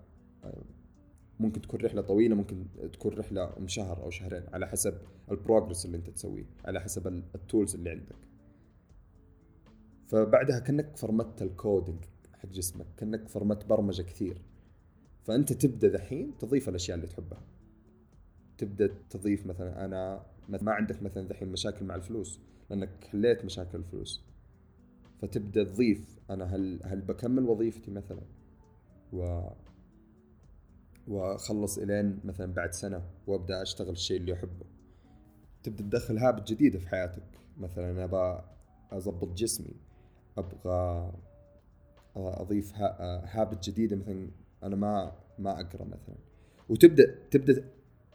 ممكن 1.39 1.61
تكون 1.61 1.81
رحلة 1.81 2.01
طويلة 2.01 2.35
ممكن 2.35 2.65
تكون 2.93 3.13
رحلة 3.13 3.67
شهر 3.67 4.03
أو 4.03 4.09
شهرين 4.09 4.43
على 4.53 4.67
حسب 4.67 4.97
ال 5.31 5.37
progress 5.37 5.85
اللي 5.85 5.97
أنت 5.97 6.09
تسويه 6.09 6.45
على 6.65 6.81
حسب 6.81 7.07
ال 7.07 7.18
tools 7.18 7.75
اللي 7.75 7.89
عندك. 7.89 8.15
فبعدها 10.07 10.59
كأنك 10.59 10.97
فرمت 10.97 11.41
ال 11.41 11.50
coding 11.50 12.05
حق 12.33 12.49
جسمك 12.49 12.85
كأنك 12.97 13.27
فرمت 13.27 13.65
برمجة 13.65 14.01
كثير. 14.01 14.41
فأنت 15.23 15.53
تبدأ 15.53 15.87
ذحين 15.87 16.37
تضيف 16.37 16.69
الأشياء 16.69 16.95
اللي 16.97 17.07
تحبها. 17.07 17.41
تبدأ 18.57 18.89
تضيف 19.09 19.45
مثلا 19.45 19.85
أنا 19.85 20.25
ما 20.49 20.71
عندك 20.71 21.03
مثلا 21.03 21.27
ذحين 21.27 21.47
مشاكل 21.47 21.85
مع 21.85 21.95
الفلوس 21.95 22.39
لأنك 22.69 22.89
حليت 23.11 23.45
مشاكل 23.45 23.77
الفلوس. 23.77 24.23
فتبدأ 25.21 25.63
تضيف 25.63 26.19
أنا 26.29 26.55
هل 26.55 26.79
هل 26.83 27.01
بكمل 27.01 27.43
وظيفتي 27.43 27.91
مثلا؟ 27.91 28.21
و 29.13 29.41
وأخلص 31.07 31.77
إلين 31.77 32.19
مثلا 32.23 32.53
بعد 32.53 32.73
سنة 32.73 33.03
وأبدأ 33.27 33.61
أشتغل 33.61 33.89
الشيء 33.89 34.17
اللي 34.17 34.33
أحبه. 34.33 34.65
تبدأ 35.63 35.83
تدخل 35.83 36.17
هابت 36.17 36.47
جديدة 36.51 36.79
في 36.79 36.89
حياتك. 36.89 37.23
مثلا 37.57 37.91
أنا 37.91 38.03
أبغى 38.03 38.43
اضبط 38.91 39.33
جسمي 39.33 39.75
أبغى 40.37 41.11
أضيف 42.15 42.73
habit 42.75 43.69
جديدة 43.69 43.95
مثلا 43.95 44.29
أنا 44.63 44.75
ما 44.75 45.11
ما 45.39 45.59
أقرأ 45.59 45.83
مثلا. 45.83 46.15
وتبدأ 46.69 47.15
تبدأ 47.31 47.63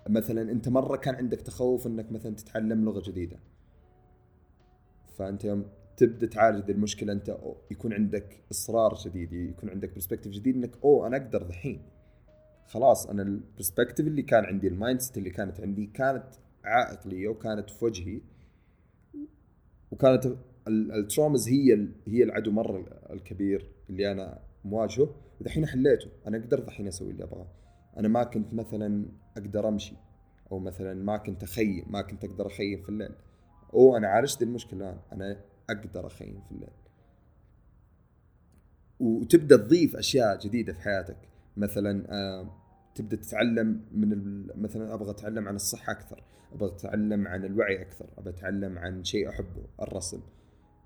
مثلا 0.09 0.53
أنت 0.53 0.69
مرة 0.69 0.97
كان 0.97 1.15
عندك 1.15 1.41
تخوف 1.41 1.87
إنك 1.87 2.13
مثلا 2.13 2.35
تتعلم 2.35 2.85
لغة 2.85 3.03
جديدة. 3.11 3.39
فأنت 5.19 5.45
يوم 5.45 5.67
تبدأ 5.97 6.27
تعالج 6.27 6.71
المشكلة 6.71 7.13
أنت 7.13 7.37
يكون 7.71 7.93
عندك 7.93 8.45
إصرار 8.51 8.95
جديد 9.05 9.33
يكون 9.33 9.71
عندك 9.71 9.95
perspective 9.95 10.33
جديد 10.33 10.57
إنك 10.57 10.71
oh 10.85 11.07
أنا 11.07 11.17
أقدر 11.17 11.43
ذحين 11.43 11.83
خلاص 12.67 13.07
أنا 13.07 13.23
ال 13.23 13.30
perspective 13.30 14.07
اللي 14.07 14.23
كان 14.23 14.45
عندي 14.45 14.69
ال 14.69 15.01
mindset 15.01 15.19
اللي 15.19 15.31
كانت 15.31 15.61
عندي 15.61 15.87
كانت 15.87 16.27
عائق 16.65 17.07
لي 17.07 17.29
وكانت 17.29 17.71
في 17.71 17.85
وجهي. 17.85 18.21
وكانت 19.91 20.37
الترومز 20.69 21.49
هي 21.49 21.89
هي 22.07 22.23
العدو 22.23 22.51
مرة 22.51 22.85
الكبير 23.11 23.71
اللي 23.91 24.13
أنا 24.13 24.39
مواجهه 24.65 25.15
ودحين 25.41 25.67
حليته. 25.67 26.09
أنا 26.27 26.39
قدرت 26.39 26.69
الحين 26.69 26.87
أسوي 26.87 27.11
اللي 27.11 27.25
أبغاه. 27.25 27.49
أنا 27.97 28.09
ما 28.09 28.25
كنت 28.25 28.55
مثلا 28.55 29.07
أقدر 29.37 29.69
أمشي. 29.69 29.97
أو 30.53 30.59
مثلا 30.59 30.95
ما 30.95 31.17
كنت 31.17 31.43
أخيم 31.43 31.85
ما 31.91 32.03
كنت 32.03 32.25
أقدر 32.25 32.47
أخيم 32.47 32.83
في 32.83 32.89
الليل. 32.89 33.15
أو 33.75 33.97
أنا 33.97 34.09
عالجت 34.09 34.43
المشكلة 34.43 34.81
الآن 34.81 34.99
أنا 35.13 35.41
أقدر 35.71 36.07
أخيم 36.07 36.41
في 36.49 36.53
الليل. 36.53 36.71
وتبدأ 39.01 39.57
تضيف 39.57 39.97
أشياء 39.97 40.39
جديدة 40.39 40.73
في 40.73 40.81
حياتك. 40.81 41.17
مثلا 41.57 42.07
آه، 42.11 42.51
تبدأ 42.95 43.17
تتعلم 43.17 43.81
من 43.93 44.47
مثلا 44.63 44.95
أبغى 44.95 45.11
أتعلم 45.11 45.49
عن 45.49 45.55
الصحة 45.55 45.93
أكثر 45.93 46.23
أبغى 46.53 46.69
أتعلم 46.69 47.29
عن 47.29 47.45
الوعي 47.45 47.83
أكثر 47.83 48.07
أبغى 48.19 48.31
أتعلم 48.31 48.79
عن 48.79 49.05
شيء 49.05 49.29
أحبه 49.29 49.67
الرسم. 49.83 50.21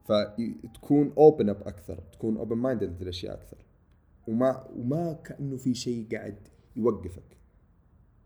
فتكون 0.04 1.12
open 1.18 1.48
up 1.48 1.62
أكثر 1.62 2.00
تكون 2.12 2.36
open-minded 2.36 3.02
للأشياء 3.02 3.34
أكثر. 3.34 3.56
وما 4.28 4.68
وما 4.76 5.12
كأنه 5.12 5.56
في 5.56 5.74
شيء 5.74 6.06
قاعد 6.12 6.48
يوقفك. 6.76 7.39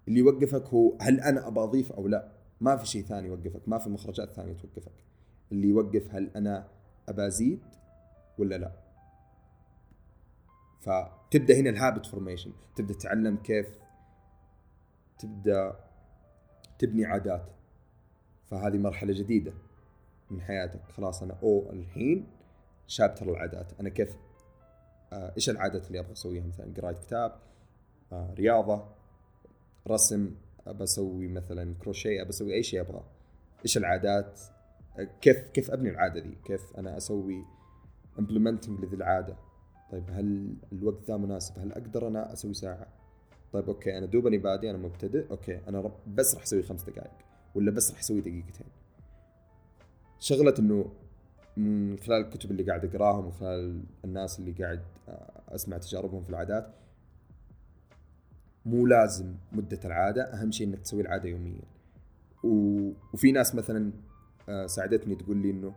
اللي 0.09 0.19
يوقفك 0.21 0.69
هو 0.69 0.97
هل 1.01 1.21
أنا 1.21 1.49
ابى 1.49 1.61
أضيف 1.61 1.93
أو 1.93 2.09
لا؟ 2.09 2.33
ما 2.61 2.77
في 2.77 2.87
شيء 2.87 3.03
ثاني 3.03 3.29
يوقفك 3.29 3.69
ما 3.69 3.79
في 3.79 3.91
مخرجات 3.91 4.33
ثانية 4.33 4.53
توقفك. 4.53 4.93
اللي 5.53 5.69
يوقف 5.69 6.15
هل 6.15 6.31
أنا 6.37 6.69
ابى 7.09 7.27
أزيد 7.27 7.61
ولا 8.39 8.59
لا؟ 8.59 8.73
فتبدأ 10.81 11.55
هنا 11.55 11.71
ال 11.71 11.77
habit 11.77 12.07
formation 12.07 12.53
تبدأ 12.77 12.95
تتعلم 12.95 13.37
كيف 13.37 13.79
تبدأ 15.19 15.77
تبني 16.79 17.05
عادات. 17.05 17.47
فهذه 18.47 18.79
مرحلة 18.79 19.13
جديدة 19.13 19.53
من 20.31 20.41
حياتك. 20.41 20.83
خلاص 20.89 21.23
أنا 21.23 21.37
أو 21.43 21.71
الحين 21.73 22.27
chapter 22.87 23.31
العادات. 23.31 23.73
أنا 23.81 23.89
كيف 23.89 24.17
آه 25.13 25.33
إيش 25.37 25.51
العادات 25.51 25.87
اللي 25.87 26.01
أبغى 26.01 26.13
أسويها؟ 26.13 26.47
مثلا 26.47 26.75
قرايه 26.77 26.97
كتاب 26.97 27.33
آه 28.13 28.35
رياضة 28.35 28.94
رسم 29.89 30.35
أبى 30.67 30.85
أسوي 30.85 31.29
مثلا 31.29 31.75
كروشيه 31.75 32.23
أبى 32.23 32.31
أسوي 32.31 32.55
أي 32.55 32.63
شيء 32.63 32.81
أبغاه. 32.81 33.05
إيش 33.65 33.77
العادات؟ 33.77 34.41
كيف 35.21 35.39
كيف 35.39 35.71
أبني 35.71 35.91
العادة 35.91 36.21
ذي 36.21 36.39
كيف 36.45 36.77
أنا 36.79 36.97
أسوي 36.97 37.45
implementing 38.19 38.85
لذي 38.85 38.97
العادة؟ 38.97 39.37
طيب 39.93 40.05
هل 40.11 40.57
الوقت 40.73 41.05
ذا 41.05 41.17
مناسب؟ 41.17 41.59
هل 41.59 41.73
أقدر 41.73 42.09
أنا 42.09 42.33
أسوي 42.33 42.55
ساعة؟ 42.55 42.87
طيب 43.53 43.69
okay 43.69 43.99
أنا 43.99 44.07
دوبني 44.07 44.39
بادي 44.39 44.71
أنا 44.71 44.79
مبتدئ 44.79 45.31
okay 45.31 45.61
أنا 45.69 45.93
بس 46.07 46.35
راح 46.35 46.43
أسوي 46.43 46.63
خمس 46.63 46.83
دقائق 46.83 47.13
ولا 47.55 47.71
بس 47.71 47.91
راح 47.91 47.99
أسوي 47.99 48.21
دقيقتين؟ 48.21 48.67
شغلة 50.19 50.55
إنه 50.59 50.93
من 51.57 51.99
خلال 51.99 52.25
الكتب 52.25 52.51
اللي 52.51 52.63
قاعد 52.63 52.85
اقراها 52.85 53.19
ومن 53.19 53.33
خلال 53.33 53.83
الناس 54.05 54.39
اللي 54.39 54.53
قاعد 54.53 54.83
أسمع 55.49 55.79
تجاربهم 55.79 56.23
في 56.23 56.31
العادات 56.31 56.75
مو 58.67 58.87
لازم 58.87 59.35
مدة 59.53 59.81
العادة 59.85 60.23
أهم 60.23 60.53
شيء 60.53 60.67
إنك 60.67 60.81
تسوي 60.81 61.03
العادة 61.03 61.29
يوميا. 61.29 61.63
وفي 62.45 63.33
ناس 63.33 63.55
مثلا 63.55 63.93
آه، 64.49 64.67
ساعدتني 64.67 65.15
تقول 65.15 65.37
لي 65.37 65.51
إنه 65.51 65.75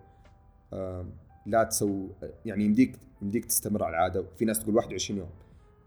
لا 1.45 1.63
تسوي 1.63 2.09
يعني 2.45 2.65
يمديك 2.65 2.99
يمديك 3.21 3.45
تستمر 3.45 3.83
على 3.83 3.95
العادة. 3.95 4.25
في 4.37 4.45
ناس 4.45 4.59
تقول 4.59 4.75
21 4.75 5.19
يوم. 5.19 5.29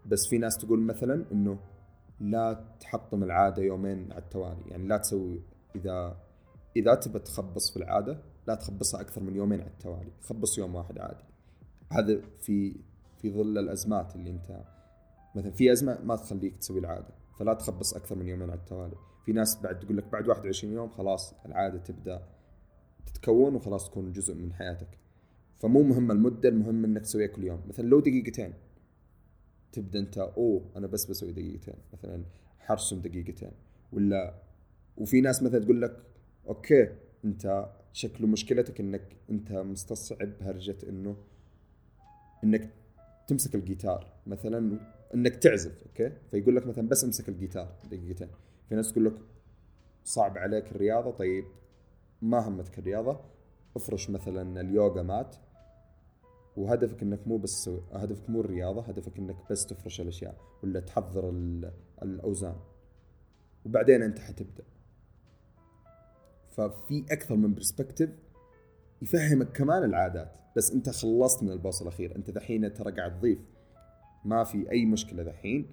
بس 0.05 0.27
في 0.27 0.37
ناس 0.37 0.57
تقول 0.57 0.81
مثلا 0.81 1.25
إنه 1.31 1.59
لا 2.19 2.63
تحطم 2.79 3.23
العادة 3.23 3.63
يومين 3.63 4.11
على 4.11 4.21
التوالي. 4.21 4.61
يعني 4.67 4.87
لا 4.87 4.97
تسوي 4.97 5.41
إذا 5.75 6.17
إذا 6.75 6.95
تبى 6.95 7.19
تخبص 7.19 7.71
في 7.71 7.77
العادة 7.77 8.17
لا 8.47 8.55
تخبصها 8.55 9.01
أكثر 9.01 9.21
من 9.21 9.35
يومين 9.35 9.61
على 9.61 9.69
التوالي. 9.69 10.11
خبص 10.21 10.57
يوم 10.57 10.75
واحد 10.75 10.99
عادي. 10.99 11.23
هذا 11.91 12.21
في 12.39 12.75
في 13.21 13.31
ظل 13.31 13.57
الأزمات 13.57 14.15
اللي 14.15 14.29
أنت 14.29 14.61
مثلا 15.35 15.51
في 15.51 15.71
أزمة 15.71 16.01
ما 16.03 16.15
تخليك 16.15 16.57
تسوي 16.57 16.79
العادة 16.79 17.13
فلا 17.39 17.53
تخبص 17.53 17.93
أكثر 17.93 18.15
من 18.15 18.27
يومين 18.27 18.49
على 18.49 18.59
التوالي. 18.59 18.95
في 19.25 19.31
ناس 19.31 19.61
بعد 19.61 19.79
تقول 19.79 19.97
لك 19.97 20.05
بعد 20.11 20.27
21 20.27 20.73
يوم 20.73 20.89
خلاص 20.89 21.33
العادة 21.45 21.77
تبدأ 21.77 22.27
تتكون 23.05 23.55
وخلاص 23.55 23.89
تكون 23.89 24.11
جزء 24.11 24.35
من 24.35 24.53
حياتك. 24.53 24.97
فمو 25.59 25.83
مهم 25.83 26.11
المدة 26.11 26.49
المهم 26.49 26.85
إنك 26.85 27.01
تسويها 27.01 27.27
كل 27.27 27.43
يوم. 27.43 27.61
مثلا 27.67 27.85
لو 27.87 27.99
دقيقتين 27.99 28.53
تبدأ 29.71 29.99
أنت 29.99 30.17
أوه 30.17 30.71
أنا 30.75 30.87
بس 30.87 31.05
بسوي 31.05 31.31
دقيقتين 31.31 31.75
مثلا 31.93 32.23
حرسم 32.59 32.99
دقيقتين. 33.01 33.51
ولا 33.93 34.33
وفي 34.97 35.21
ناس 35.21 35.43
مثلا 35.43 35.59
تقول 35.59 35.81
لك 35.81 36.03
okay 36.47 36.89
أنت 37.25 37.69
شكله 37.93 38.27
مشكلتك 38.27 38.79
إنك 38.79 39.17
أنت 39.29 39.51
مستصعب 39.51 40.31
هرجه 40.41 40.77
إنه 40.89 41.15
إنك 42.43 42.69
تمسك 43.27 43.55
الجيتار. 43.55 44.13
مثلا 44.27 44.79
إنك 45.13 45.35
تعزف 45.35 45.83
okay؟ 45.83 46.11
فيقول 46.31 46.55
لك 46.55 46.67
مثلا 46.67 46.87
بس 46.87 47.03
امسك 47.03 47.29
الجيتار 47.29 47.75
دقيقتين. 47.91 48.27
في 48.69 48.75
ناس 48.75 48.91
تقول 48.91 49.05
لك 49.05 49.13
صعب 50.03 50.37
عليك 50.37 50.71
الرياضة 50.71 51.11
طيب 51.11 51.45
ما 52.21 52.47
همتك 52.47 52.79
الرياضة 52.79 53.19
افرش 53.75 54.09
مثلا 54.09 54.61
ال 54.61 54.69
yoga 54.69 55.01
mat. 55.01 55.35
وهدفك 56.57 57.01
إنك 57.01 57.27
مو 57.27 57.37
بس 57.37 57.69
هدفك 57.93 58.29
مو 58.29 58.41
الرياضة 58.41 58.81
هدفك 58.81 59.17
إنك 59.17 59.35
بس 59.51 59.65
تفرش 59.65 60.01
الأشياء 60.01 60.35
ولا 60.63 60.79
تحضر 60.79 61.29
الأوزان. 62.03 62.55
وبعدين 63.65 64.01
أنت 64.01 64.19
حتبدأ. 64.19 64.63
ففي 66.51 67.05
أكثر 67.11 67.35
من 67.35 67.53
perspective 67.53 68.09
يفهمك 69.01 69.51
كمان 69.51 69.83
العادات. 69.83 70.37
بس 70.57 70.71
أنت 70.71 70.89
خلصت 70.89 71.43
من 71.43 71.51
البوصلة 71.51 71.87
الاخير 71.87 72.15
أنت 72.15 72.29
دحين 72.29 72.73
ترى 72.73 72.91
قاعد 72.91 73.19
تضيف. 73.19 73.39
ما 74.25 74.43
في 74.43 74.71
أي 74.71 74.85
مشكلة 74.85 75.23
دحين 75.23 75.67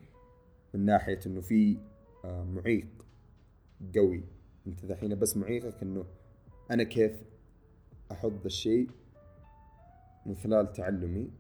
من 0.75 0.85
ناحية 0.85 1.21
إنه 1.27 1.41
في 1.41 1.79
آه، 2.25 2.45
معيق 2.45 3.07
قوي. 3.97 4.25
أنت 4.67 4.85
دحين 4.85 5.19
بس 5.19 5.37
معيقك 5.37 5.83
إنه 5.83 6.05
أنا 6.71 6.83
كيف 6.83 7.13
أحط 8.13 8.45
الشيء 8.45 8.91
من 10.27 10.37
خلال 10.37 10.73
تعلمي؟ 10.73 11.31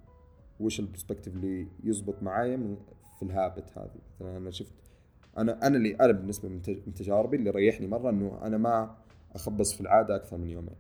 وش 0.61 0.81
البرسبكتيف 0.81 1.35
اللي 1.35 1.69
يزبط 1.85 2.23
معايا 2.23 2.57
من 2.57 2.77
في 3.19 3.23
الهابت 3.23 3.79
هذه 3.79 4.01
مثلا 4.21 4.37
أنا 4.37 4.51
شفت 4.51 4.73
أنا 5.39 5.67
أنا 5.67 5.77
اللي 5.77 5.95
أنا 5.95 6.13
بالنسبة 6.13 6.49
من 6.49 6.63
تجاربي 6.95 7.37
اللي 7.37 7.51
ريحني 7.51 7.87
مرة 7.87 8.11
إنه 8.11 8.39
أنا 8.43 8.59
ما 8.59 8.97
أخبص 9.35 9.75
في 9.75 9.81
العادة 9.81 10.17
أكثر 10.17 10.37
من 10.37 10.49
يومين. 10.49 10.77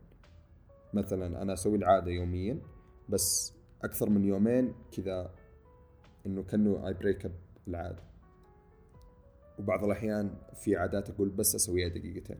مثلا 0.94 1.42
أنا 1.42 1.52
أسوي 1.52 1.76
العادة 1.76 2.10
يوميا 2.10 2.58
بس 3.08 3.54
أكثر 3.84 4.10
من 4.10 4.24
يومين 4.24 4.74
كذا 4.92 5.30
إنه 6.28 6.42
كأنه 6.42 6.88
اي 6.88 6.94
break 6.94 7.24
up 7.24 7.32
العادة. 7.68 8.02
وبعض 9.58 9.84
الأحيان 9.84 10.34
في 10.54 10.76
عادات 10.76 11.10
أقول 11.10 11.28
بس 11.28 11.54
أسويها 11.54 11.88
دقيقتين. 11.88 12.38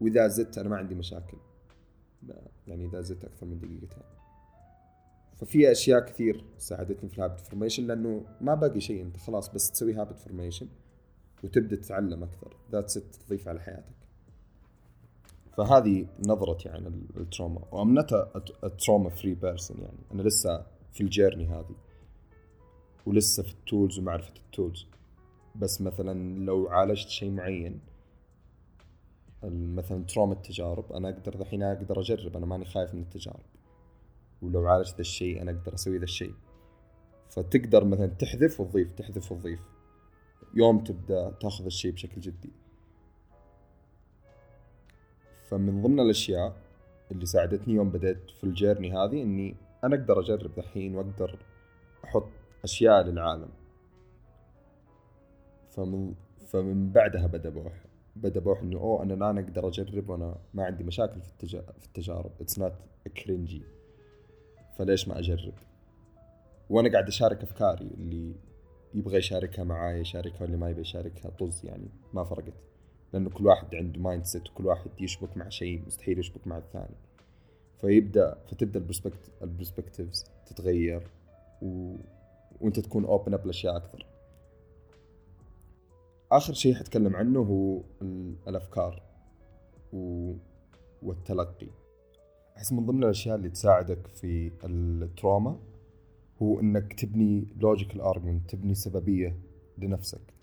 وإذا 0.00 0.28
زدت 0.28 0.58
أنا 0.58 0.68
ما 0.68 0.76
عندي 0.76 0.94
مشاكل. 0.94 1.36
يعني 2.66 2.86
إذا 2.86 3.00
زدت 3.00 3.24
أكثر 3.24 3.46
من 3.46 3.58
دقيقتين. 3.58 4.02
ففي 5.36 5.72
أشياء 5.72 6.00
كثير 6.00 6.44
ساعدتني 6.58 7.08
في 7.08 7.18
ال 7.18 7.22
habit 7.22 7.40
formation 7.40 7.86
لأنه 7.86 8.24
ما 8.40 8.54
باقي 8.54 8.80
شيء 8.80 9.02
أنت 9.02 9.16
خلاص 9.16 9.54
بس 9.54 9.70
تسوي 9.70 9.94
habit 9.94 10.18
formation 10.18 10.68
وتبدأ 11.44 11.76
تتعلم 11.76 12.22
أكثر. 12.22 12.56
that's 12.72 12.90
it 12.90 13.14
تضيف 13.26 13.48
على 13.48 13.60
حياتك. 13.60 13.96
فهذه 15.56 16.06
نظرتي 16.26 16.68
عن 16.68 16.86
ال 17.16 17.23
trauma 17.23 17.62
و 17.72 17.78
I'm 17.78 17.94
not 17.94 18.14
trauma 18.84 19.10
free 19.10 19.34
person 19.34 19.78
يعني. 19.80 19.98
أنا 20.12 20.22
لسه 20.22 20.66
في 20.92 21.00
ال 21.00 21.06
journey 21.06 21.46
هذه. 21.46 21.74
ولسه 23.06 23.42
في 23.42 23.52
ال 23.52 23.60
tools 23.60 23.98
ومعرفة 23.98 24.32
ال 24.36 24.43
tools. 24.43 24.86
بس 25.56 25.80
مثلا 25.80 26.44
لو 26.44 26.68
عالجت 26.68 27.08
شيء 27.08 27.30
معين 27.30 27.80
مثلا 29.52 30.04
trauma 30.04 30.32
التجارب 30.32 30.92
أنا 30.92 31.08
أقدر 31.08 31.40
الحين 31.40 31.62
أقدر 31.62 32.00
أجرب 32.00 32.36
أنا 32.36 32.46
ماني 32.46 32.64
خايف 32.64 32.94
من 32.94 33.02
التجارب. 33.02 33.44
ولو 34.42 34.66
عالجت 34.66 34.94
ذا 34.94 35.00
الشيء 35.00 35.42
أنا 35.42 35.50
أقدر 35.50 35.74
أسوي 35.74 35.98
ذا 35.98 36.04
الشيء. 36.04 36.34
فتقدر 37.30 37.84
مثلا 37.84 38.06
تحذف 38.06 38.60
وتضيف 38.60 38.92
تحذف 38.92 39.32
وتضيف. 39.32 39.60
يوم 40.54 40.84
تبدأ 40.84 41.30
تأخذ 41.30 41.64
الشيء 41.64 41.92
بشكل 41.92 42.20
جدي. 42.20 42.52
فمن 45.48 45.82
ضمن 45.82 46.00
الأشياء 46.00 46.56
اللي 47.12 47.26
ساعدتني 47.26 47.74
يوم 47.74 47.90
بدأت 47.90 48.30
في 48.30 48.44
ال 48.44 48.50
journey 48.50 48.92
هذه 48.92 49.22
إني 49.22 49.56
أنا 49.84 49.96
أقدر 49.96 50.20
أجرب 50.20 50.54
دحين 50.54 50.94
وأقدر 50.94 51.38
أحط 52.04 52.28
أشياء 52.64 53.02
للعالم. 53.02 53.48
فمن 55.70 56.14
فمن 56.46 56.92
بعدها 56.92 57.26
بدا 57.26 57.50
بوح. 57.50 57.84
بدا 58.16 58.40
بوح 58.40 58.60
إنه 58.60 58.78
أوه 58.78 59.02
أنا 59.02 59.14
الآن 59.14 59.38
أقدر 59.38 59.68
أجرب 59.68 60.08
وأنا 60.08 60.38
ما 60.54 60.64
عندي 60.64 60.84
مشاكل 60.84 61.20
في 61.20 61.28
التجا... 61.28 61.60
في 61.60 61.86
التجارب. 61.86 62.30
it's 62.40 62.58
not 62.58 62.72
cringey 63.24 63.62
فليش 64.78 65.08
ما 65.08 65.18
أجرب؟ 65.18 65.54
وأنا 66.70 66.92
قاعد 66.92 67.06
أشارك 67.08 67.42
أفكاري. 67.42 67.86
اللي 67.86 68.34
يبغى 68.94 69.18
يشاركها 69.18 69.64
معاي 69.64 70.00
يشاركها 70.00 70.42
واللي 70.42 70.56
ما 70.56 70.70
يبغى 70.70 70.80
يشاركها 70.80 71.30
طز 71.30 71.64
يعني 71.64 71.88
ما 72.14 72.24
فرقت. 72.24 72.54
لأنه 73.12 73.30
كل 73.30 73.46
واحد 73.46 73.74
عنده 73.74 74.00
mindset 74.00 74.50
وكل 74.50 74.66
واحد 74.66 74.90
يشبك 75.00 75.36
مع 75.36 75.48
شيء 75.48 75.82
مستحيل 75.86 76.18
يشبك 76.18 76.46
مع 76.46 76.58
الثاني. 76.58 76.96
فيبدا 77.80 78.38
فتبدأ 78.48 78.86
ال 79.42 79.48
perspectives 79.48 80.24
تتغير. 80.46 81.02
و... 81.62 81.96
وانت 82.60 82.80
تكون 82.80 83.04
open 83.04 83.34
up 83.34 83.46
لأشياء 83.46 83.76
أكثر. 83.76 84.06
آخر 86.32 86.52
شيء 86.52 86.74
حتكلم 86.74 87.16
عنه 87.16 87.40
هو 87.40 87.82
الأفكار 88.48 89.02
و... 89.92 90.32
والتلقي. 91.02 91.68
أحس 92.56 92.72
من 92.72 92.86
ضمن 92.86 93.04
الأشياء 93.04 93.36
اللي 93.36 93.48
تساعدك 93.48 94.06
في 94.06 94.52
ال 94.64 94.77
trauma 94.77 95.58
هو 96.42 96.60
إنك 96.60 96.92
تبني 96.92 97.46
logical 97.56 98.00
argument 98.00 98.50
تبني 98.50 98.74
سببية 98.74 99.38
لنفسك. 99.78 100.34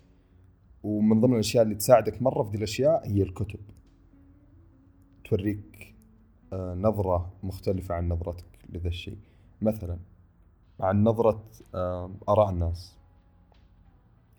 ومن 0.82 1.20
ضمن 1.20 1.34
الأشياء 1.34 1.64
اللي 1.64 1.74
تساعدك 1.74 2.22
مرة 2.22 2.42
في 2.42 2.50
ذي 2.50 2.56
الأشياء 2.56 3.08
هي 3.08 3.22
الكتب. 3.22 3.60
توريك 5.24 5.94
آه، 6.52 6.74
نظرة 6.74 7.32
مختلفة 7.42 7.94
عن 7.94 8.08
نظرتك 8.08 8.58
لذا 8.68 8.88
الشيء. 8.88 9.18
مثلا 9.62 9.98
عن 10.80 11.04
نظرة 11.04 11.44
آه، 11.74 12.10
آراء 12.28 12.50
الناس. 12.50 12.96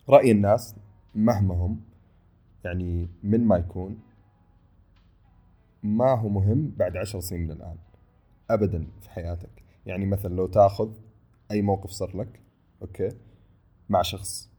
رأي 0.10 0.32
الناس 0.32 0.76
مهما 1.16 1.56
هم 1.56 1.82
يعني 2.64 3.10
من 3.24 3.48
ما 3.48 3.58
يكون 3.58 4.00
ما 5.84 6.20
هو 6.20 6.30
مهم 6.30 6.74
بعد 6.78 6.98
عشر 6.98 7.20
سنين 7.20 7.42
من 7.42 7.52
الآن 7.52 7.78
أبدا 8.50 8.88
في 9.02 9.10
حياتك. 9.10 9.64
يعني 9.86 10.06
مثلا 10.06 10.34
لو 10.34 10.48
تأخذ 10.48 10.90
أي 11.52 11.62
موقف 11.62 11.90
صار 11.90 12.18
لك 12.18 12.40
okay 12.82 13.10
مع 13.90 14.02
شخص 14.02 14.50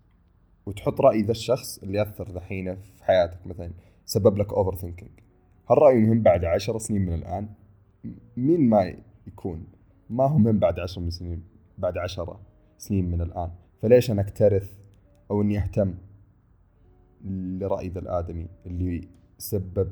وتحط 0.67 1.01
رأي 1.01 1.23
ذا 1.23 1.31
الشخص 1.31 1.79
اللي 1.79 2.03
أثر 2.03 2.31
دحين 2.31 2.77
في 2.77 3.05
حياتك 3.05 3.47
مثلا 3.47 3.71
سبب 4.05 4.39
لك 4.39 4.53
overthinking 4.53 5.11
هل 5.71 5.79
رأيه 5.79 5.99
مهم 5.99 6.23
بعد 6.23 6.45
عشر 6.45 6.79
سنين 6.79 7.03
من 7.03 7.15
الآن؟ 7.15 7.49
مين 8.37 8.69
ما 8.69 8.95
يكون؟ 9.27 9.67
ما 10.11 10.25
هو 10.25 10.39
مهم 10.39 10.59
بعد 10.59 10.81
عشر 10.81 11.11
سنين 11.11 11.43
بعد 11.79 11.99
عشرة 11.99 12.41
سنين 12.79 13.11
من 13.11 13.21
الآن. 13.21 13.51
فليش 13.83 14.11
أنا 14.11 14.23
أكترث 14.23 14.73
أو 15.31 15.43
إني 15.43 15.59
أهتم 15.59 15.95
لرأي 17.25 17.89
ذا 17.89 17.99
الآدمي 17.99 18.49
اللي 18.67 19.09
سبب 19.39 19.91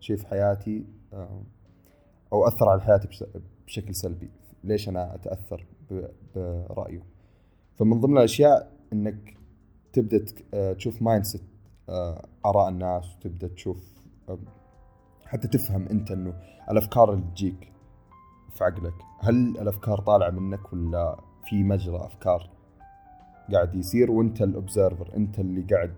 شيء 0.00 0.16
في 0.16 0.26
حياتي 0.26 0.84
آه، 1.12 1.42
أو 2.32 2.46
أثر 2.46 2.68
على 2.68 2.80
حياتي 2.80 3.26
بشكل 3.66 3.94
سلبي؟ 3.94 4.30
ليش 4.64 4.88
أنا 4.88 5.14
أتأثر 5.14 5.66
برأيه؟ 6.34 7.02
فمن 7.74 8.00
ضمن 8.00 8.18
الأشياء 8.18 8.72
إنك 8.92 9.36
تبدأ 9.92 10.24
آه، 10.54 10.72
تشوف 10.72 11.02
mindset 11.02 11.42
آه، 11.88 12.28
آراء 12.46 12.68
الناس 12.68 13.16
وتبدأ 13.16 13.48
تشوف 13.48 13.90
حتى 15.26 15.48
تفهم 15.48 15.88
أنت 15.88 16.10
إنه 16.10 16.34
الأفكار 16.70 17.12
اللي 17.12 17.24
تجيك 17.34 17.69
في 18.50 18.64
عقلك. 18.64 18.94
هل 19.20 19.34
الأفكار 19.34 20.00
طالعة 20.00 20.30
منك 20.30 20.72
ولا 20.72 21.16
في 21.44 21.64
مجرى 21.64 21.96
أفكار 21.96 22.50
قاعد 23.52 23.74
يصير 23.74 24.10
وأنت 24.10 24.42
ال 24.42 24.50
observer 24.50 25.16
أنت 25.16 25.38
اللي 25.38 25.62
قاعد 25.74 25.94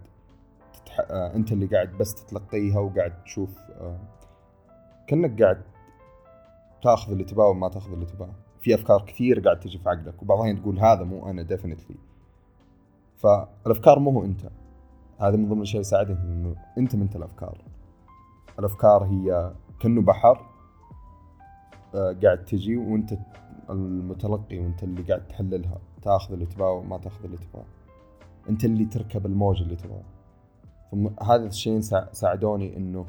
تتح... 0.72 1.00
آه 1.10 1.34
أنت 1.34 1.52
اللي 1.52 1.66
قاعد 1.66 1.98
بس 1.98 2.14
تتلقيها 2.14 2.78
وقاعد 2.78 3.24
تشوف 3.24 3.58
آه 3.80 3.98
كأنك 5.06 5.42
قاعد 5.42 5.62
تأخذ 6.82 7.12
اللي 7.12 7.24
تباه 7.24 7.48
وما 7.48 7.68
تأخذ 7.68 7.92
اللي 7.92 8.06
تباه. 8.06 8.34
في 8.60 8.74
أفكار 8.74 9.02
كثير 9.06 9.40
قاعد 9.40 9.60
تجي 9.60 9.78
في 9.78 9.88
عقلك 9.88 10.22
وبعضها 10.22 10.52
تقول 10.52 10.78
هذا 10.78 11.04
مو 11.04 11.30
أنا 11.30 11.42
ديفنتلي 11.42 11.96
فالأفكار 13.16 13.98
مو 13.98 14.10
هو 14.10 14.24
أنت. 14.24 14.40
هذا 15.20 15.36
من 15.36 15.48
ضمن 15.48 15.56
الاشياء 15.56 15.80
اللي 15.80 15.90
ساعدتني 15.90 16.32
إنه 16.32 16.56
أنت 16.78 16.96
من 16.96 17.08
الأفكار. 17.14 17.58
الأفكار 18.58 19.04
هي 19.04 19.52
كأنه 19.80 20.02
بحر 20.02 20.51
قاعد 21.94 22.44
تجي 22.44 22.76
وانت 22.76 23.14
المتلقي 23.70 24.58
وانت 24.58 24.82
اللي 24.82 25.02
قاعد 25.02 25.28
تحللها. 25.28 25.80
تاخذ 26.02 26.32
اللي 26.32 26.46
تباه 26.46 26.72
وما 26.72 26.98
تاخذ 26.98 27.24
اللي 27.24 27.36
تباه. 27.36 27.64
انت 28.48 28.64
اللي 28.64 28.84
تركب 28.84 29.26
الموج 29.26 29.62
اللي 29.62 29.76
تبغاه 29.76 30.02
هذا 31.22 31.46
الشيء 31.46 31.80
ساعدوني 32.12 32.76
انه 32.76 33.06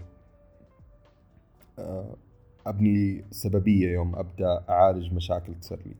آه، 1.79 2.15
ابني 2.67 3.25
سببية 3.31 3.91
يوم 3.91 4.15
أبدأ 4.15 4.63
أعالج 4.69 5.13
مشاكل 5.13 5.55
تصير 5.59 5.79
لي. 5.85 5.95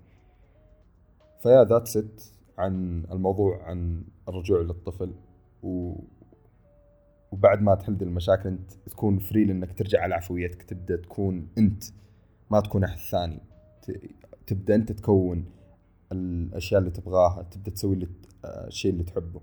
فيا 1.42 1.64
ذات 1.64 1.88
ست 1.88 2.34
عن 2.58 3.04
الموضوع 3.12 3.64
عن 3.64 4.04
الرجوع 4.30 4.62
للطفل. 4.62 5.14
و 5.64 5.96
وبعد 7.32 7.62
ما 7.62 7.76
تحل 7.76 7.98
المشاكل 8.02 8.50
انت 8.50 8.74
تكون 8.74 9.20
فري 9.20 9.46
لأنك 9.46 9.78
ترجع 9.78 10.02
على 10.02 10.16
عفويتك 10.16 10.64
تبدأ 10.64 10.96
تكون 10.96 11.48
أنت 11.58 11.84
ما 12.54 12.62
تكون 12.62 12.84
أحد 12.84 12.98
ثاني. 12.98 13.40
تبدأ 14.48 14.76
أنت 14.76 14.92
تكون 14.92 15.46
الأشياء 16.12 16.80
اللي 16.80 16.92
تبغاها 16.92 17.44
تبدأ 17.44 17.72
تسوي 17.72 18.08
آه، 18.46 18.68
الشيء 18.68 18.92
اللي 18.92 19.04
تحبه. 19.04 19.42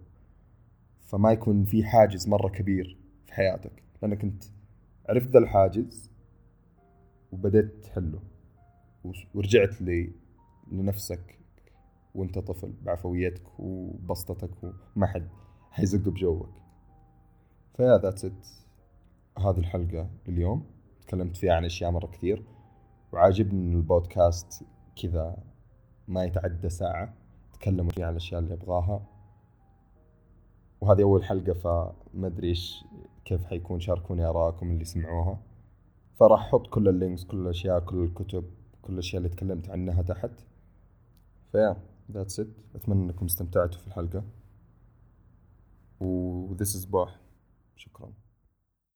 فما 1.06 1.32
يكون 1.32 1.64
في 1.64 1.84
حاجز 1.84 2.28
مرة 2.28 2.48
كبير 2.48 2.98
في 3.26 3.32
حياتك. 3.32 3.82
لأنك 4.02 4.24
أنت 4.24 4.44
عرفت 5.08 5.28
ذا 5.28 5.38
الحاجز 5.38 6.10
وبدأت 7.32 7.72
تحله 7.82 8.20
ورجعت 9.34 9.82
لي 9.82 10.12
لنفسك 10.72 11.38
وأنت 12.14 12.38
طفل 12.38 12.72
بعفويتك 12.82 13.60
وبساطتك 13.60 14.50
وما 14.62 15.06
حد 15.06 15.28
حيزق 15.70 16.08
بجوك. 16.08 16.48
ف 17.76 17.98
yeah 17.98 18.09
that's 18.09 18.24
it 18.24 18.46
هذه 19.38 19.58
الحلقة 19.58 20.10
لليوم. 20.28 20.64
تكلمت 21.06 21.36
فيها 21.36 21.54
عن 21.54 21.64
أشياء 21.64 21.90
مرة 21.90 22.06
كثير. 22.06 22.59
وعاجبني 23.12 23.74
البودكاست 23.74 24.64
كذا 25.02 25.36
ما 26.08 26.24
يتعدى 26.24 26.68
ساعة 26.68 27.14
تكلموا 27.52 27.90
فيها 27.90 28.06
عن 28.06 28.12
الأشياء 28.12 28.40
اللي 28.40 28.54
ابغاها 28.54 29.06
وهذه 30.80 31.02
أول 31.02 31.24
حلقة 31.24 31.52
فما 31.52 32.26
أدري 32.26 32.48
إيش 32.48 32.84
كيف 33.24 33.44
حيكون 33.44 33.80
شاركوني 33.80 34.24
آرائكم 34.24 34.70
اللي 34.70 34.84
سمعوها 34.84 35.38
فراح 36.20 36.40
أحط 36.40 36.66
كل 36.66 36.88
ال 36.88 36.94
links 36.94 37.24
كل 37.24 37.36
الأشياء 37.36 37.80
كل 37.80 38.04
الكتب 38.04 38.44
كل 38.82 38.92
الأشياء 38.92 39.22
اللي 39.22 39.28
تكلمت 39.28 39.70
عنها 39.70 40.02
تحت. 40.02 40.30
ف 41.52 41.76
yeah 42.10 42.22
that's 42.22 42.40
it 42.40 42.46
أتمنى 42.74 43.04
إنكم 43.04 43.26
استمتعتوا 43.26 43.80
في 43.80 43.86
الحلقة. 43.86 44.24
و 46.00 46.56
this 46.56 46.76
is 46.76 46.88
بوح 46.88 47.20
شكرا. 47.76 48.12